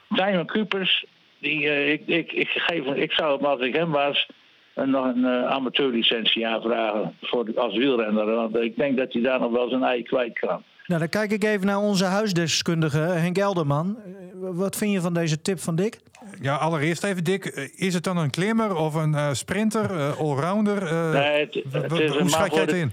[0.09, 1.05] Simon Kupers,
[1.39, 4.29] die, uh, ik, ik, ik, geef, ik zou hem als ik hem was
[4.73, 8.25] een, nog een uh, amateurlicentie aanvragen voor, als wielrenner.
[8.25, 10.63] Want ik denk dat hij daar nog wel zijn ei kwijt kan.
[10.85, 13.97] Nou, dan kijk ik even naar onze huisdeskundige Henk Elderman.
[14.33, 15.99] Wat vind je van deze tip van Dick?
[16.41, 17.45] Ja, allereerst even Dick.
[17.75, 20.83] Is het dan een klimmer of een uh, sprinter, uh, allrounder?
[20.83, 22.91] Uh, nee, het, het is hoe schat jij het in?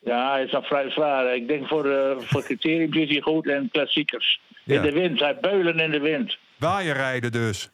[0.00, 1.34] Ja, hij is nog vrij zwaar.
[1.34, 4.40] Ik denk voor, uh, voor criterium is hij goed en klassiekers.
[4.64, 4.74] Ja.
[4.74, 6.38] In de wind, hij beulen in de wind.
[6.56, 7.70] Waaien rijden dus.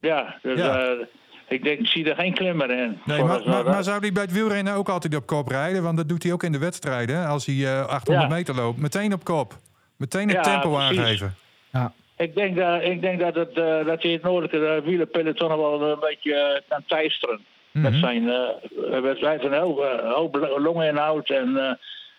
[0.00, 0.90] Ja, dus ja.
[0.90, 1.04] Uh,
[1.48, 2.98] ik denk, ik zie er geen klimmer in.
[3.04, 5.82] Nee, maar, maar, maar, zou hij bij het wielrennen ook altijd op kop rijden?
[5.82, 7.26] Want dat doet hij ook in de wedstrijden.
[7.26, 8.34] Als hij uh, 800 ja.
[8.34, 8.78] meter loopt.
[8.78, 9.54] Meteen op kop.
[9.96, 10.98] Meteen het tempo precies.
[10.98, 11.34] aangeven.
[11.72, 11.92] Ja.
[12.16, 16.00] Ik denk, dat, ik denk dat, het, uh, dat hij het noordelijke wielerpeloton wel een
[16.00, 17.44] beetje kan teisteren.
[17.72, 17.90] Mm -hmm.
[17.90, 21.30] Met zijn uh, wedstrijd een hoop, uh, hoop longeninhoud.
[21.30, 21.72] En uh,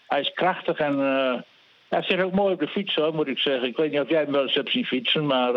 [0.08, 0.97] hij is krachtig en
[1.89, 3.68] hij zit ook mooi op de fiets, hoor, moet ik zeggen.
[3.68, 5.54] Ik weet niet of jij hem wel eens hebt zien fietsen, maar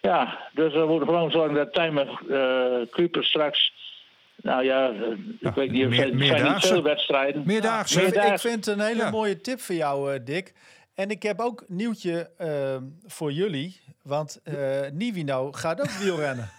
[0.00, 2.20] ja, dus we moeten gewoon zorgen dat Timer
[2.90, 3.72] Kuiper straks.
[4.36, 7.42] Nou ja, ik ja, weet niet of het zijn niet veel wedstrijden.
[7.46, 8.00] Meerdaagse.
[8.12, 9.10] Ja, ik vind het een hele ja.
[9.10, 10.52] mooie tip voor jou, Dick.
[10.94, 12.30] En ik heb ook een nieuwtje
[13.06, 13.80] voor jullie.
[14.02, 14.40] Want
[14.92, 16.50] Nivino gaat ook wielrennen.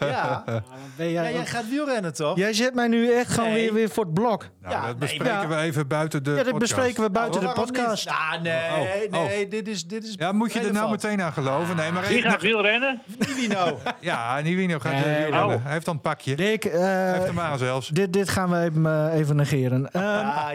[0.00, 0.44] Ja.
[0.96, 2.36] Ben jij, ja, jij gaat wielrennen toch?
[2.36, 3.62] Jij zet mij nu echt gewoon nee.
[3.62, 4.48] weer, weer voor het blok.
[4.62, 6.74] Nou, ja, dat bespreken nee, we even buiten de Ja, dat podcast.
[6.74, 8.08] bespreken we buiten oh, de podcast.
[8.08, 9.26] Ah, nee, oh, oh.
[9.26, 11.76] nee, dit is, dit is Ja, moet je er nou meteen aan geloven?
[11.76, 13.02] Nee, maar Wie gaat wielrennen?
[13.18, 13.78] Nivino.
[14.00, 15.62] ja, Nivino gaat nee, wielrennen.
[15.62, 16.36] Hij heeft dan een pakje.
[16.36, 16.72] Dick, uh,
[17.12, 17.88] heeft hem aan zelfs.
[17.88, 19.88] Dit, dit gaan we even, uh, even negeren.
[19.92, 20.48] Um, ah,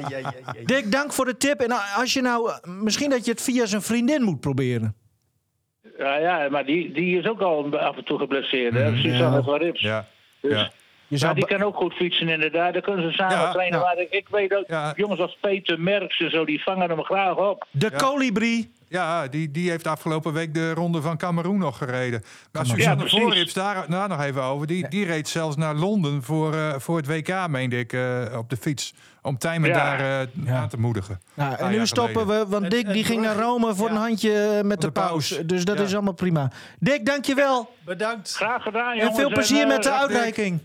[0.66, 1.62] Dick, dank voor de tip.
[1.62, 4.96] En als je nou, misschien dat je het via zijn vriendin moet proberen.
[5.98, 8.74] Ja, ja, maar die, die is ook al af en toe geblesseerd.
[8.74, 8.90] Hè?
[8.92, 9.44] Mm, Suzanne ja.
[9.44, 9.82] van Rips.
[9.82, 10.06] Ja.
[10.42, 10.72] Dus, ja.
[11.08, 12.74] Je zou die kan ook goed fietsen inderdaad.
[12.74, 13.80] Daar kunnen ze samen Ja, trainen.
[13.80, 13.86] ja.
[13.86, 14.94] Maar ik, ik weet ook, Ja.
[14.96, 17.66] jongens als Peter Merks en zo, die vangen hem graag op.
[17.72, 17.98] De Ja.
[17.98, 18.74] kolibrie.
[18.90, 22.24] Ja, die, die heeft afgelopen week de ronde van Cameroen nog gereden.
[22.52, 22.66] Maar.
[22.66, 23.10] Suzanne.
[23.10, 24.68] Voorrips, daar, daar nog even over.
[24.68, 28.50] Die, die reed zelfs naar Londen voor, eh, voor het WK, meende ik, eh, op
[28.50, 28.94] de fiets.
[29.26, 29.76] Om Tijmen Ja.
[29.76, 30.56] daar eh, Ja.
[30.58, 31.22] aan te moedigen.
[31.34, 32.44] Nou, Een en nu stoppen geleden.
[32.46, 33.94] we, want En- Dick en die ging naar Rome voor ja.
[33.96, 35.36] een handje met de, de paus.
[35.36, 35.46] paus.
[35.46, 35.84] Dus dat Ja.
[35.84, 36.52] is allemaal prima.
[36.80, 37.70] Dick, dankjewel.
[37.86, 38.32] Bedankt.
[38.36, 39.16] Graag gedaan, En jongens.
[39.18, 40.60] veel plezier eh, met de eh, uitreiking.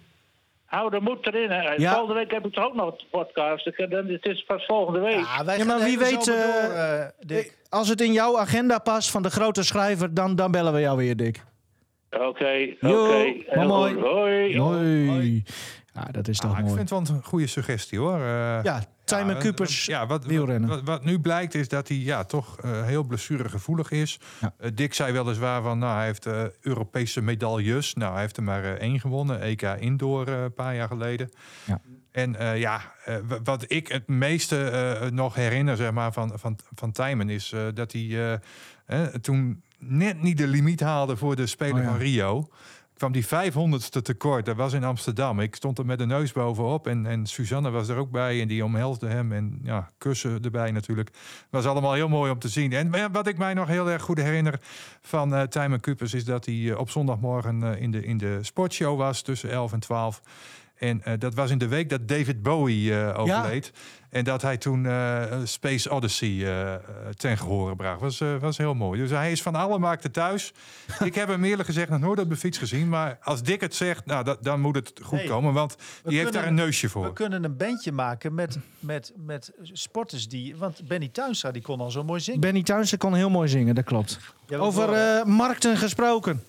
[0.65, 1.51] Hou de moed erin.
[1.51, 1.61] Hè.
[1.73, 1.91] Ja.
[1.93, 3.67] Volgende week heb ik toch ook nog een podcast.
[3.67, 5.15] Ik, dan, het is pas volgende week.
[5.37, 7.57] Ja, wij Ja, maar wie weet, eh, door, eh, Dick.
[7.69, 10.97] Als het in jouw agenda past van de grote schrijver, dan, dan bellen we jou
[10.97, 11.43] weer, Dick.
[12.11, 12.87] Oké, oké.
[12.89, 14.59] Hoi.
[14.59, 15.45] Hoi.
[15.95, 16.77] Ja, dat is toch Ah, ik mooi.
[16.77, 18.15] vind het wel een goede suggestie hoor.
[18.21, 20.69] Eh, Ja, Simon Ja, Kupers, ja, wat, wielrennen.
[20.69, 24.21] Wat, wat nu blijkt is dat hij ja, toch eh, heel blessuregevoelig is.
[24.41, 24.53] Ja.
[24.59, 27.95] Eh, Dick zei weliswaar van, nou, hij heeft eh, Europese medailles.
[27.95, 29.41] Nou, hij heeft er maar eh, één gewonnen.
[29.41, 31.31] EK Indoor eh, een paar jaar geleden.
[31.65, 31.81] Ja.
[32.13, 36.59] En eh, ja, eh, wat ik het meeste eh, nog herinner zeg maar, van, van,
[36.75, 38.33] van Tijmen is eh, dat hij eh,
[38.87, 41.89] eh, toen net niet de limiet haalde voor de Spelen Oh ja.
[41.89, 42.49] van Rio
[43.01, 44.45] kwam die 500ste tekort.
[44.45, 45.41] Dat was in Amsterdam.
[45.41, 46.87] Ik stond er met de neus bovenop.
[46.87, 48.41] En, en Suzanne was er ook bij.
[48.41, 49.33] En die omhelsde hem.
[49.33, 51.11] En ja, kussen erbij natuurlijk.
[51.51, 52.73] Was allemaal heel mooi om te zien.
[52.73, 54.61] En wat ik mij nog heel erg goed herinner
[55.01, 56.15] van eh Tijmen Kupers...
[56.15, 59.73] is dat hij eh, op zondagmorgen eh, in, de, in de sportshow was tussen 11
[59.73, 60.23] en 12...
[60.81, 63.73] En eh, dat was in de week dat David Bowie eh, overleed.
[64.11, 66.45] En dat hij toen eh, Space Odyssey
[67.17, 68.01] ten gehore bracht.
[68.01, 69.01] Was, eh, was heel mooi.
[69.01, 70.53] Dus hij is van alle markten thuis.
[71.05, 72.89] ik heb hem eerlijk gezegd nog nooit op de fiets gezien.
[72.89, 75.53] Maar als Dick het zegt, nou, dat, dan moet het goed Hey, komen.
[75.53, 77.13] Want die heeft daar een neusje We voor.
[77.13, 80.57] kunnen een bandje maken met, met, met sporters die...
[80.57, 82.41] Want Benny Tuinstra die kon al zo mooi zingen.
[82.41, 84.19] Benny Tuinsen kon heel mooi zingen, dat klopt.
[84.47, 86.43] Ja, we Over eh, markten gesproken.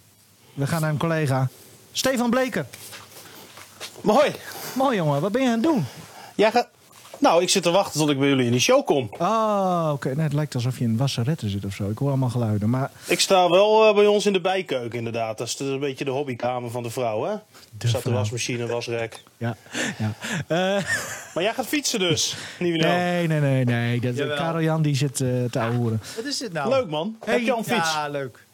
[0.53, 1.49] We gaan naar een collega.
[1.91, 2.65] Stefan Bleker.
[4.01, 4.31] Mooi.
[4.73, 5.85] Mooi jongen, wat ben je aan het doen?
[6.35, 6.67] Ja, ga-
[7.17, 9.09] Nou, ik zit te wachten tot ik bij jullie in die show kom.
[9.19, 10.15] Oh, oké.
[10.15, 11.89] Nee, het lijkt alsof je in wasseretten zit of zo.
[11.89, 12.69] Ik hoor allemaal geluiden.
[12.69, 15.37] Maar Ik sta wel eh, bij ons in de bijkeuken, inderdaad.
[15.37, 17.33] Dat is dus een beetje de hobbykamer van de vrouw, hè?
[17.77, 19.23] De Zat de wasmachine, wasrek.
[19.37, 19.55] ja,
[19.97, 20.13] ja.
[20.47, 20.83] Eh,
[21.33, 22.87] Maar jij gaat fietsen dus, Nivino.
[22.87, 23.99] nee, nee, nee, nee.
[24.13, 24.15] Dat.
[24.35, 26.01] Karel Jan die zit eh, te ouwehoeren.
[26.15, 26.69] Wat is dit nou?
[26.69, 27.15] Leuk man.
[27.25, 27.93] Heb je al een fiets?
[27.93, 28.45] Ja, leuk.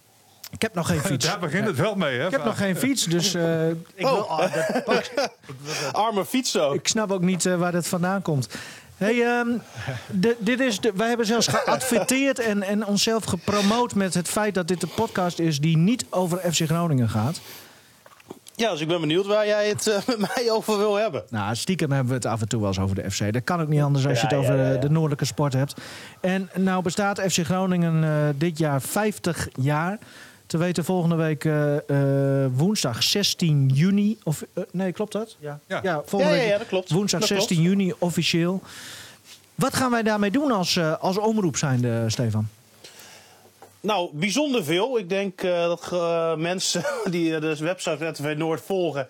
[0.57, 1.25] Ik heb nog geen fiets.
[1.25, 2.25] Daar begint het wel mee, hè?
[2.25, 5.29] Ik heb nog geen fiets, dus eh, Ik wil, oh, dat pak-
[5.91, 6.73] Arme fiets ook.
[6.73, 8.49] ik snap ook niet eh, waar dat vandaan komt.
[8.97, 9.47] Hey, ehm,
[10.07, 14.53] de- dit is de, wij hebben zelfs geadverteerd en, en onszelf gepromoot met het feit
[14.55, 17.39] dat dit een podcast is die niet over FC Groningen gaat.
[18.55, 21.23] Ja, dus ik ben benieuwd waar jij het eh, met mij over wil hebben.
[21.29, 23.33] Nou, stiekem hebben we het af en toe wel eens over de FC.
[23.33, 24.79] Dat kan ook niet anders als je Ja, het over ja, ja, eh, ja.
[24.81, 25.73] de noordelijke sport hebt.
[26.21, 29.97] En nou bestaat FC Groningen eh, dit jaar 50 jaar.
[30.47, 31.75] Te weten volgende week eh,
[32.45, 34.17] eh, woensdag 16 juni.
[34.23, 35.35] Of, eh, nee, klopt dat?
[35.39, 35.59] Ja.
[35.67, 35.79] Ja.
[35.83, 36.91] ja volgende Ja, ja, week ja, dat klopt.
[36.91, 38.61] woensdag Dat 16 juni officieel.
[39.55, 42.47] Wat gaan wij daarmee doen als, eh, als omroep zijnde, Stefan?
[43.79, 44.97] Nou, bijzonder veel.
[44.97, 45.91] Ik denk eh, dat
[46.37, 49.07] mensen die de website van RTV Noord volgen...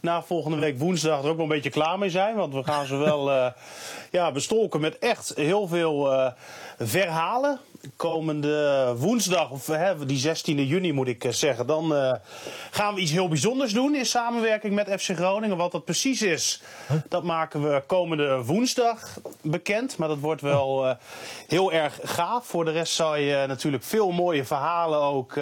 [0.00, 2.34] na volgende week woensdag er ook wel een beetje klaar mee zijn.
[2.34, 3.46] Want we gaan ze wel eh,
[4.18, 6.32] ja, bestolken met echt heel veel eh,
[6.78, 7.58] verhalen.
[7.96, 11.66] Komende woensdag, of hè, die 16 juni moet ik eh, zeggen...
[11.66, 12.12] dan eh,
[12.70, 15.56] gaan we iets heel bijzonders doen in samenwerking met FC Groningen.
[15.56, 16.62] Wat dat precies is,
[17.08, 19.96] dat maken we komende woensdag bekend.
[19.96, 20.94] Maar dat wordt wel eh,
[21.46, 22.46] heel erg gaaf.
[22.46, 25.34] Voor de rest zal je natuurlijk veel mooie verhalen ook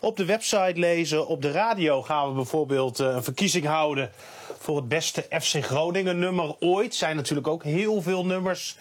[0.00, 1.26] op de website lezen.
[1.26, 4.10] Op de radio gaan we bijvoorbeeld een verkiezing houden
[4.58, 6.92] voor het beste FC Groningen nummer ooit.
[6.92, 8.76] Er zijn natuurlijk ook heel veel nummers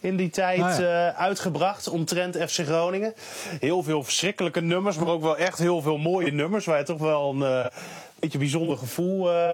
[0.00, 1.08] in die tijd ja.
[1.08, 3.14] eh, uitgebracht omtrent FC Groningen.
[3.60, 6.64] Heel veel verschrikkelijke nummers, maar ook wel echt heel veel mooie nummers...
[6.64, 7.66] waar je toch wel een eh,
[8.20, 9.48] beetje bijzonder gevoel eh,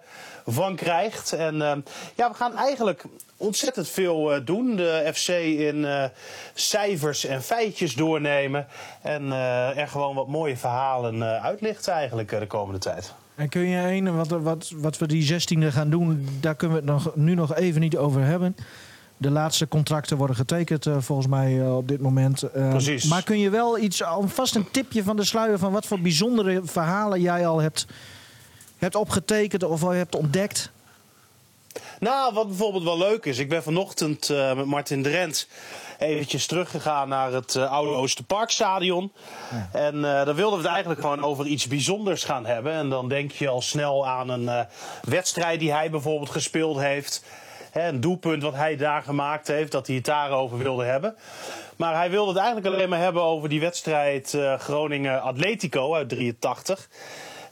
[0.46, 1.32] van krijgt.
[1.32, 1.84] En
[2.14, 3.04] ja, we gaan eigenlijk
[3.36, 4.76] ontzettend veel doen.
[4.76, 6.10] De FC in
[6.54, 8.66] cijfers en feitjes doornemen.
[9.02, 9.32] En
[9.76, 13.14] er gewoon wat mooie verhalen uitlichten eigenlijk de komende tijd.
[13.34, 16.82] En kun je een, wat, wat, wat we die 16e gaan doen, daar kunnen we
[16.82, 18.56] het nog, nu nog even niet over hebben.
[19.24, 22.42] De laatste contracten worden getekend eh, volgens mij eh, op dit moment.
[22.42, 23.04] Eh, Precies.
[23.04, 26.60] Maar kun je wel iets, alvast een tipje van de sluier van wat voor bijzondere
[26.64, 27.86] verhalen jij al hebt,
[28.78, 30.70] hebt opgetekend of al hebt ontdekt?
[32.00, 33.38] Nou, wat bijvoorbeeld wel leuk is.
[33.38, 35.48] Ik ben vanochtend met Martin Drent
[35.98, 39.12] eventjes teruggegaan naar het oude Oosterparkstadion.
[39.72, 42.72] En eh dan wilden we het eigenlijk gewoon over iets bijzonders gaan hebben.
[42.72, 44.66] En dan denk je al snel aan een
[45.02, 47.22] wedstrijd die hij bijvoorbeeld gespeeld heeft.
[47.74, 51.16] Een doelpunt wat hij daar gemaakt heeft, dat hij het daarover wilde hebben.
[51.76, 56.88] Maar hij wilde het eigenlijk alleen maar hebben over die wedstrijd eh, Groningen-Atletico uit 83.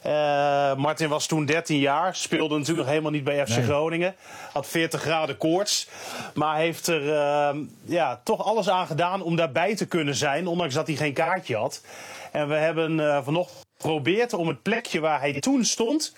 [0.03, 4.15] Eh, Martin was toen 13 jaar, speelde natuurlijk nog helemaal niet bij FC Groningen.
[4.53, 5.87] Had 40 graden koorts.
[6.33, 7.55] Maar heeft er eh,
[7.85, 11.55] ja, toch alles aan gedaan om daarbij te kunnen zijn, ondanks dat hij geen kaartje
[11.55, 11.81] had.
[12.31, 16.13] En we hebben eh, vanochtend geprobeerd om het plekje waar hij toen stond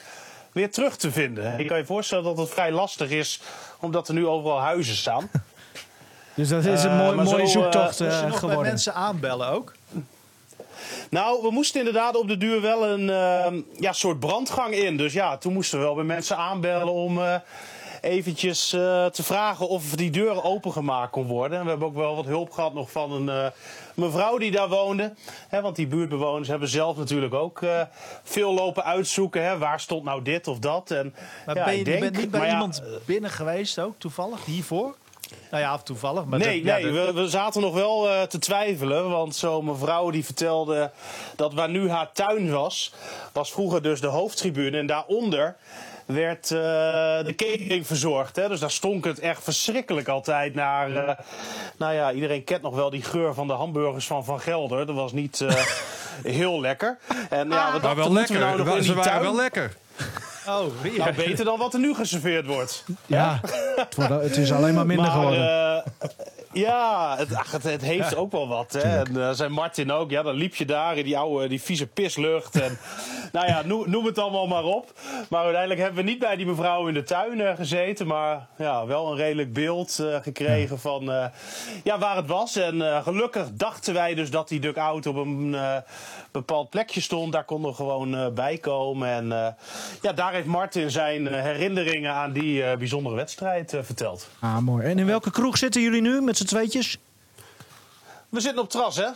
[0.55, 1.59] weer terug te vinden.
[1.59, 3.41] Ik kan je voorstellen dat het vrij lastig is,
[3.79, 5.29] omdat er nu overal huizen staan.
[6.35, 8.39] Dus dat is een Eh, mooi, mooie zo, eh, zoektocht Moest eh, je nog bij
[8.39, 8.63] geworden.
[8.63, 9.73] mensen aanbellen ook?
[11.09, 14.97] Nou, we moesten inderdaad op de duur wel een ja, soort brandgang in.
[14.97, 17.35] Dus ja, toen moesten we wel bij mensen aanbellen om eh,
[18.05, 21.57] eventjes eh, te vragen of die deur opengemaakt kon worden.
[21.57, 23.51] En we hebben ook wel wat hulp gehad nog van een eh,
[23.93, 25.13] mevrouw die daar woonde.
[25.47, 27.81] Hè, want die buurtbewoners hebben zelf natuurlijk ook eh,
[28.23, 29.43] veel lopen uitzoeken.
[29.45, 30.91] Hè, waar stond nou dit of dat?
[30.91, 31.13] En,
[31.45, 34.95] Maar ja, ben je, bent niet bij ja, iemand binnen geweest ook, toevallig, hiervoor?
[35.51, 36.25] Nou ja, of toevallig.
[36.25, 39.09] Maar nee, dat- ja, nee dat- we, we zaten nog wel te twijfelen.
[39.09, 40.91] Want zo'n mevrouw die vertelde
[41.35, 42.93] dat waar nu haar tuin was,
[43.33, 44.77] was vroeger dus de hoofdtribune.
[44.77, 45.55] En daaronder
[46.05, 46.57] werd eh,
[47.25, 48.35] de catering verzorgd.
[48.35, 48.47] Hè?
[48.47, 50.95] Dus daar stonk het echt verschrikkelijk altijd naar...
[50.95, 51.15] eh,
[51.77, 54.85] nou ja, iedereen kent nog wel die geur van de hamburgers van Van Gelder.
[54.85, 55.55] Dat was niet eh,
[56.37, 56.97] heel lekker.
[57.29, 58.39] En ja, we Maar dachten, wel we lekker.
[58.39, 59.23] nou nog in Ze die waren tuin?
[59.23, 59.75] wel lekker.
[60.47, 60.65] Oh.
[60.97, 62.83] Nou, beter dan wat er nu geserveerd wordt.
[63.05, 63.39] Ja,
[63.75, 65.83] het, wordt, het is alleen maar minder Maar, geworden.
[66.53, 68.73] ja, het, ach, het, het heeft ook wel wat.
[68.73, 68.79] Hè.
[69.03, 71.87] En uh, zei Martin ook, ja, dan liep je daar in die oude, die vieze
[71.87, 72.55] pislucht.
[72.61, 72.77] En,
[73.35, 74.99] nou ja, noem, noem het allemaal maar op.
[75.29, 78.07] Maar uiteindelijk hebben we niet bij die mevrouw in de tuin uh, gezeten.
[78.07, 81.25] Maar ja, wel een redelijk beeld uh, gekregen van uh,
[81.83, 82.55] ja, waar het was.
[82.55, 85.55] En gelukkig dachten wij dus dat die duck-out op een
[86.31, 87.31] bepaald plekje stond.
[87.31, 89.09] Daar konden we gewoon bij komen.
[89.09, 89.55] En
[90.01, 94.29] ja, daar heeft Martin zijn herinneringen aan die bijzondere wedstrijd verteld.
[94.39, 94.85] Ah, mooi.
[94.85, 96.97] En in welke kroeg zitten jullie nu met z'n tweetjes?
[98.29, 99.09] We zitten op het terras, hè?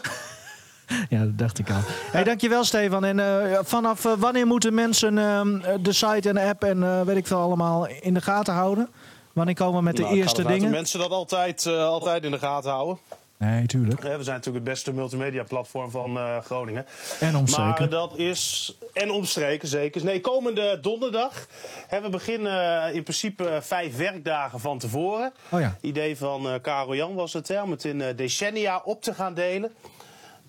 [1.10, 1.80] Ja, dat dacht ik al.
[2.12, 3.06] Hey, dankjewel, Stefan.
[3.06, 5.42] En uh, vanaf uh, wanneer moeten mensen uh,
[5.82, 8.90] de site en de app en weet ik veel allemaal in de gaten houden?
[9.34, 10.72] Wanneer komen we met de Nou, eerste uit dat dingen?
[10.72, 12.98] mensen dat altijd, eh, altijd in de gaten houden.
[13.38, 14.00] Nee, tuurlijk.
[14.04, 16.86] Eh, We zijn natuurlijk het beste multimedia platform van eh, Groningen.
[17.20, 17.74] En omstreken.
[17.80, 18.74] Maar dat is.
[18.94, 20.04] En omstreken, zeker.
[20.04, 21.48] Nee, komende donderdag.
[21.88, 25.34] Hè, we beginnen eh, in principe vijf werkdagen van tevoren.
[25.50, 25.76] Oh ja.
[25.82, 29.14] Idee van eh Karel Jan was het, hè, om het in eh, decennia op te
[29.14, 29.72] gaan delen.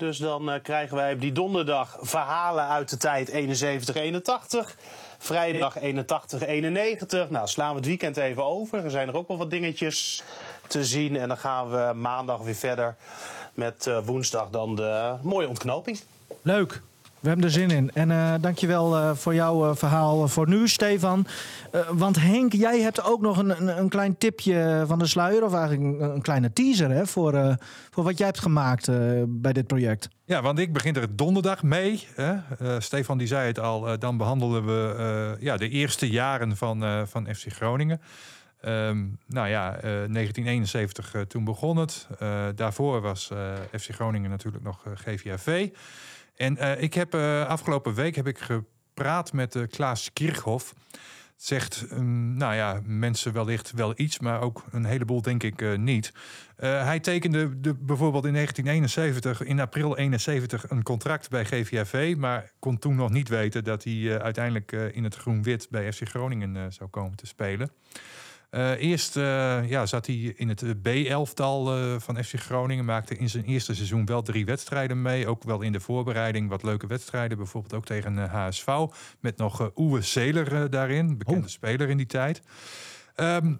[0.00, 3.34] Dus dan eh, krijgen wij op die donderdag verhalen uit de tijd 71-81.
[5.18, 5.82] Vrijdag 81-91.
[7.28, 8.84] Nou, slaan we het weekend even over.
[8.84, 10.22] Er zijn er ook wel wat dingetjes
[10.66, 11.16] te zien.
[11.16, 12.96] En dan gaan we maandag weer verder
[13.54, 16.00] met eh, woensdag dan de mooie ontknoping.
[16.42, 16.82] Leuk.
[17.20, 17.90] We hebben er zin in.
[17.94, 21.26] En eh dankjewel eh voor jouw eh, verhaal voor nu, Stefan.
[21.90, 25.44] Want Henk, jij hebt ook nog een, een, een klein tipje van de sluier...
[25.44, 27.56] of eigenlijk een, een kleine teaser hè, voor,
[27.90, 28.90] voor wat jij hebt gemaakt
[29.28, 30.08] bij dit project.
[30.24, 32.06] Ja, want ik begin er donderdag mee.
[32.14, 32.34] Hè.
[32.80, 37.52] Stefan die zei het al, dan behandelen we ja, de eerste jaren van, van FC
[37.52, 38.00] Groningen.
[38.60, 42.06] Ehm, nou ja, eh, 1971 eh, toen begon het.
[42.54, 43.30] Daarvoor was
[43.78, 45.68] FC Groningen natuurlijk nog GVAV.
[46.40, 50.74] En eh, ik heb eh, afgelopen week heb ik gepraat met eh, Klaas Kirchhoff.
[51.36, 56.12] Zegt, mm, nou ja, mensen wellicht wel iets, maar ook een heleboel denk ik niet.
[56.56, 62.78] Hij tekende de, bijvoorbeeld in 1971, in april 71, een contract bij GVAV, maar kon
[62.78, 67.16] toen nog niet weten dat hij uiteindelijk in het groen-wit bij FC Groningen zou komen
[67.16, 67.70] te spelen.
[68.50, 71.64] Eh, eerst eh, ja, zat hij in het eh, B-elftal
[72.00, 72.84] van FC Groningen.
[72.84, 75.26] Maakte in zijn eerste seizoen wel drie wedstrijden mee.
[75.26, 77.36] Ook wel in de voorbereiding wat leuke wedstrijden.
[77.36, 78.68] Bijvoorbeeld ook tegen HSV.
[79.20, 81.18] Met nog Oewe Zeler eh, daarin.
[81.18, 82.42] Bekende speler in die tijd.
[83.14, 83.54] Ehm,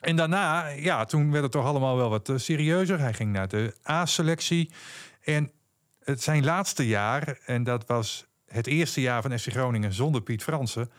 [0.00, 3.00] en daarna, ja, toen werd het toch allemaal wel wat serieuzer.
[3.00, 4.70] Hij ging naar de A-selectie.
[5.22, 5.50] En
[6.02, 10.42] het zijn laatste jaar, en dat was het eerste jaar van FC Groningen zonder Piet
[10.42, 10.90] Fransen,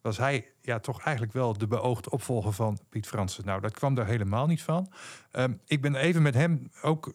[0.00, 3.44] was hij ja, toch eigenlijk wel de beoogde opvolger van Piet Fransen.
[3.44, 4.92] Nou, dat kwam daar helemaal niet van.
[5.30, 7.12] Ehm, ik ben even met hem ook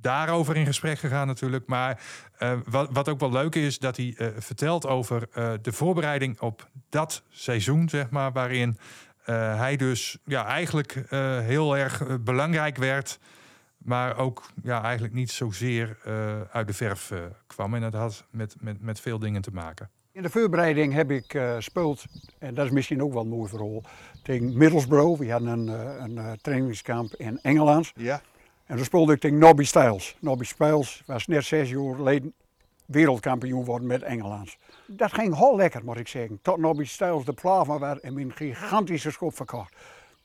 [0.00, 1.66] daarover in gesprek gegaan natuurlijk.
[1.66, 2.02] Maar
[2.38, 6.40] eh, wat, wat ook wel leuk is, dat hij eh, vertelt over eh, de voorbereiding
[6.40, 8.78] op dat seizoen, zeg maar, waarin
[9.28, 11.04] hij dus ja, eigenlijk
[11.42, 13.18] heel erg belangrijk werd,
[13.78, 15.98] maar ook ja, eigenlijk niet zozeer
[16.52, 17.12] uit de verf
[17.46, 17.74] kwam.
[17.74, 19.90] En dat had met, met, met veel dingen te maken.
[20.18, 22.04] In de voorbereiding heb ik gespeeld,
[22.38, 23.82] en dat is misschien ook wel een mooi verhaal,
[24.22, 25.20] tegen Middlesbrough.
[25.20, 27.92] We hadden een, eh, een eh, trainingskamp in Engeland.
[27.96, 28.20] Ja.
[28.66, 30.16] En toen speelde ik tegen Nobby Stiles.
[30.20, 32.32] Nobby Stiles was net zes jaar geleden
[32.86, 34.56] wereldkampioen geworden met Engeland.
[34.86, 36.38] Dat ging heel lekker, moet ik zeggen.
[36.42, 39.74] Tot Nobby Stiles de plava werd en mijn gigantische schop verkocht.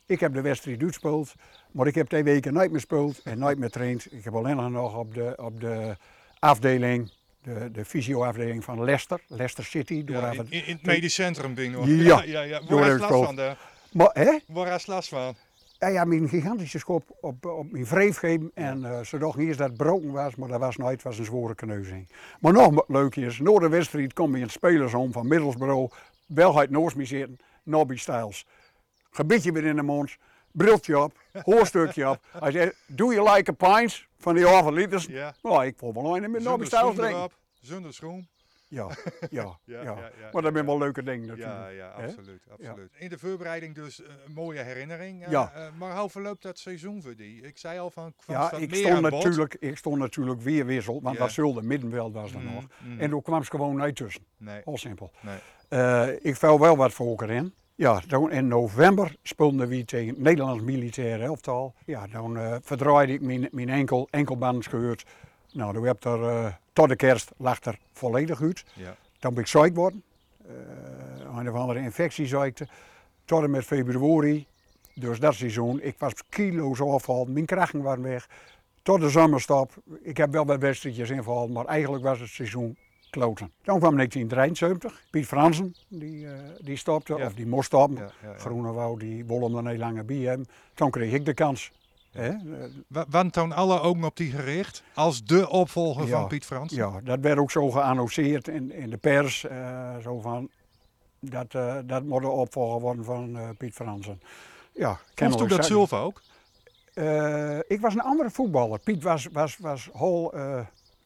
[0.06, 1.34] Ik heb de wedstrijd uitgespeeld,
[1.72, 4.14] maar ik heb twee weken nooit meer gespeeld en nooit meer traind.
[4.14, 5.98] Ik heb alleen nog op de, op de
[6.40, 7.12] afdeling,
[7.44, 10.04] de, de fysio-afdeling van Leicester, Leicester City.
[10.04, 12.62] Door even- in, het medisch centrum ben ik Ja, ja, ja.
[12.70, 13.36] Waar is last van?
[13.36, 13.56] De,
[13.92, 14.38] Maar, hè?
[14.48, 15.36] waar is last van?
[15.80, 18.52] Ja, ja, mijn gigantische schop op, op mijn vreef gegeven.
[18.54, 20.94] En eh ze dachten eerst dat het broken was, maar dat was nooit.
[20.94, 22.08] Het was een zware kneuzing.
[22.40, 25.96] Maar nog wat leuk is, na de wedstrijd kom je in het spelersom van Middlesbrough.
[26.26, 28.46] Wel uit Noors zitten, Nobby Styles.
[29.12, 30.16] Gebitje weer in de mond,
[30.54, 32.20] briltje op, hoorstukje op.
[32.40, 35.06] Hij zei, do you like a pint van die halve liters?
[35.06, 35.34] Ja.
[35.42, 37.30] Nou, ik vond wel een met Nobby Styles drinken.
[37.62, 38.28] zonder schoen.
[38.74, 38.88] Ja,
[39.30, 39.96] ja, ja, ja,
[40.34, 41.58] Maar dat zijn wel leuke dingen natuurlijk.
[41.58, 42.42] Ja, ja, absoluut.
[42.52, 42.92] absoluut.
[42.98, 45.26] In de voorbereiding dus eh, een mooie herinnering.
[45.26, 45.52] eh, Ja.
[45.56, 47.42] eh, maar hoe verloopt dat seizoen voor die?
[47.42, 51.32] Ik zei al van, Ja, ik stond, natuurlijk, ik stond natuurlijk weer wissel, want dat
[51.32, 52.64] zulde middenveld was dan Mm, nog.
[52.80, 53.00] mm.
[53.00, 54.24] En toen kwam ze gewoon niet tussen.
[54.38, 54.62] Nee.
[54.64, 55.12] Heel simpel.
[55.70, 56.20] Nee.
[56.22, 57.54] Ik val wel wat volker in.
[57.84, 61.74] Ja, toen in november speelden we tegen het Nederlands militair elftal.
[61.86, 65.06] Ja, dan eh verdraaide ik mijn, mijn enkel, enkelband gescheurd.
[65.54, 68.66] Nou, toen heb er eh, tot de kerst lag er volledig uit.
[68.74, 68.96] Ja.
[69.20, 70.04] Dan ben ik ziek geworden.
[70.48, 72.68] Eh, een of andere infectieziekte.
[73.26, 74.48] Tot en met februari.
[74.94, 75.82] Dus dat seizoen.
[75.82, 77.34] Ik was kilo's afgevallen.
[77.34, 78.28] Mijn krachten waren weg.
[78.82, 79.72] Tot de zomerstop.
[80.02, 81.52] Ik heb wel wat wedstrijdjes ingevallen.
[81.52, 82.78] Maar eigenlijk was het seizoen
[83.14, 83.52] kloten.
[83.64, 85.04] Dan kwam 1973.
[85.12, 85.76] Piet Fransen.
[85.88, 87.16] Die, eh, die stopte.
[87.18, 87.26] Ja.
[87.26, 87.98] Of die moest stoppen.
[87.98, 88.38] Ja, ja.
[88.38, 88.96] Groenewouw.
[88.98, 89.64] Die wol hem
[90.06, 90.48] bij hebben.
[90.74, 91.72] Toen kreeg ik de kans.
[92.12, 92.32] Hè?
[92.88, 96.74] Wa- Want toon alle ogen op die gericht als de opvolger van Piet Frans.
[96.74, 99.44] Ja, dat werd ook zo geannonceerd in, in de pers.
[99.46, 100.50] eh, zo van,
[101.20, 104.22] dat, eh, dat moet de opvolger worden van Piet Fransen.
[104.74, 106.22] Ja, Vond u dat zelf ook?
[107.68, 108.80] Ik was een andere voetballer.
[108.80, 110.34] Piet was, was, was heel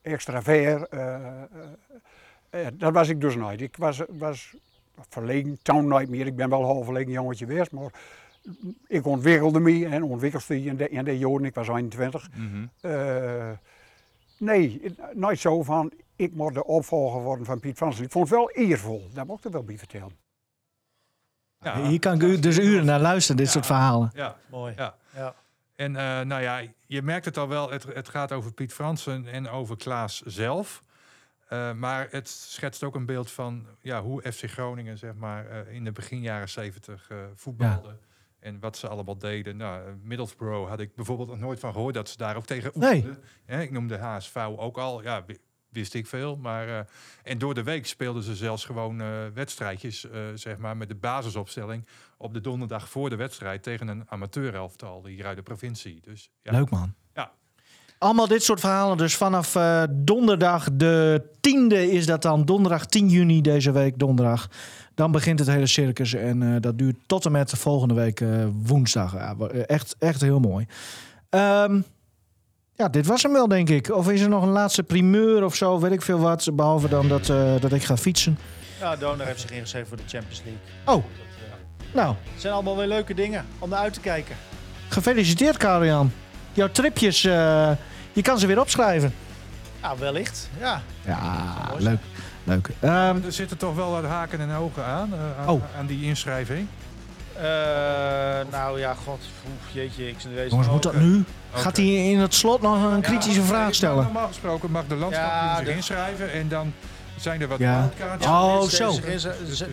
[0.08, 0.88] extravert.
[0.90, 1.46] eh, eh,
[2.50, 3.62] eh, dat was ik dus nooit.
[3.62, 4.54] Ik was, was
[5.10, 6.26] verlegen, town nooit meer.
[6.26, 7.92] Ik ben wel een half verlegen jongetje geweest, maar
[8.88, 11.46] ik ontwikkelde me en ontwikkelde in de, in de jaren.
[11.46, 12.30] Ik was 21.
[12.36, 12.66] Mhm.
[12.82, 13.50] Eh,
[14.38, 18.04] nee, nooit zo van, ik moet de opvolger worden van Piet Fransen.
[18.04, 20.16] Ik vond het wel eervol, daar moet ik er wel bij vertellen.
[21.60, 21.82] Ja.
[21.82, 24.12] Hier kan ik u dus uren naar luisteren, dit soort verhalen.
[24.14, 24.74] Ja, Mooi.
[24.78, 24.96] Ja.
[25.16, 25.36] Ja.
[25.78, 29.28] En eh, nou ja, je merkt het al wel, het, het gaat over Piet Fransen
[29.28, 30.82] en over Klaas zelf.
[31.48, 35.74] Eh, maar het schetst ook een beeld van ja, hoe FC Groningen zeg maar, eh,
[35.74, 37.98] in de begin jaren 70 eh voetbalde.
[38.40, 39.58] En wat ze allemaal deden.
[39.58, 42.96] Nou, Middlesbrough had ik bijvoorbeeld nog nooit van gehoord dat ze daar ook tegen Nee.
[42.96, 43.24] oefenden.
[43.46, 45.04] Hè, ik noemde HSV ook al.
[45.04, 45.38] Ja, wi-
[45.70, 46.36] wist ik veel.
[46.38, 46.88] Maar,
[47.24, 48.98] en door de week speelden ze zelfs gewoon
[49.34, 55.06] wedstrijdjes, zeg maar, met de basisopstelling op de donderdag voor de wedstrijd tegen een amateurelftal
[55.06, 56.00] hier uit de provincie.
[56.02, 56.94] Dus ja, Leuk man.
[57.14, 57.32] Ja.
[57.98, 58.98] Allemaal dit soort verhalen.
[58.98, 62.46] Dus vanaf eh, donderdag de 10e is dat dan.
[62.46, 64.50] Donderdag 10 juni deze week, donderdag.
[64.94, 66.14] Dan begint het hele circus.
[66.14, 69.14] En eh, dat duurt tot en met de volgende week eh, woensdag.
[69.14, 70.66] Ja, echt, echt heel mooi.
[71.30, 71.82] Ehm,
[72.78, 73.90] ja, dit was hem wel, denk ik.
[73.90, 75.80] Of is er nog een laatste primeur of zo?
[75.80, 76.50] Weet ik veel wat.
[76.54, 78.38] Behalve dan dat, eh, dat ik ga fietsen.
[78.80, 80.62] Ja, Donar heeft zich ingeschreven voor de Champions League.
[80.86, 81.04] Oh,
[81.98, 82.16] nou.
[82.34, 84.36] het zijn allemaal weer leuke dingen om naar uit te kijken.
[84.90, 86.12] Gefeliciteerd, Karel-Jan.
[86.54, 87.72] Jouw tripjes, eh,
[88.14, 89.14] je kan ze weer opschrijven.
[89.82, 90.50] Nou, wellicht.
[90.60, 90.82] Ja.
[91.06, 91.44] Ja,
[91.78, 92.00] leuk.
[92.44, 92.70] Leuk.
[92.80, 95.62] Ehm, er zitten toch wel wat haken en ogen aan, eh, aan, Oh.
[95.78, 96.68] aan die inschrijving.
[97.36, 97.44] Eh,
[98.52, 99.20] nou ja, god.
[99.48, 101.24] Oef, jeetje, ik zit deze jongens, moet dat nu?
[101.52, 104.04] Gaat hij in het slot nog een kritische vraag stellen?
[104.04, 106.74] Normaal gesproken mag de landskampioen Ja, zich de- inschrijven en dan
[107.22, 107.80] zijn er wat Ja.
[107.80, 108.26] wildcards.
[108.26, 109.00] Oh, zo.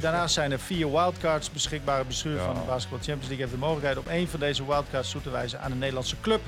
[0.01, 1.99] Daarnaast zijn er vier wildcards beschikbaar.
[1.99, 5.11] Het bestuur van de Basketball Champions League heeft de mogelijkheid om één van deze wildcards
[5.11, 6.41] toe te wijzen aan een Nederlandse club.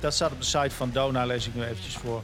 [0.00, 2.22] Dat staat op de site van Dona, lees ik nu eventjes voor.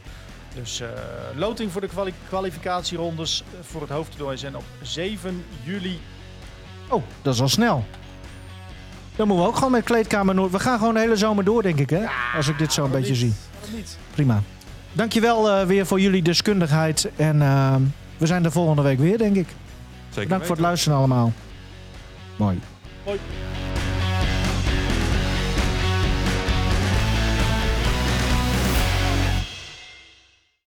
[0.55, 0.87] Dus eh,
[1.35, 5.99] loting voor de kwali- kwalificatierondes voor het hoofdtoernooi zijn op 7 juli.
[6.89, 7.85] Oh, dat is al snel.
[9.15, 10.51] Dan moeten we ook gewoon met Kleedkamer Noord.
[10.51, 12.05] We gaan gewoon de hele zomer door, denk ik, hè?
[12.35, 13.17] Als ik dit zo een beetje niet?
[13.19, 13.33] zie.
[13.75, 13.97] Niet?
[14.13, 14.41] Prima.
[14.91, 17.09] Dankjewel eh weer voor jullie deskundigheid.
[17.15, 17.75] En eh,
[18.23, 19.47] we zijn de volgende week weer, denk ik.
[20.09, 21.31] Zeker Bedankt voor het luisteren allemaal.
[22.37, 22.59] Mooi.
[23.03, 23.19] Hoi.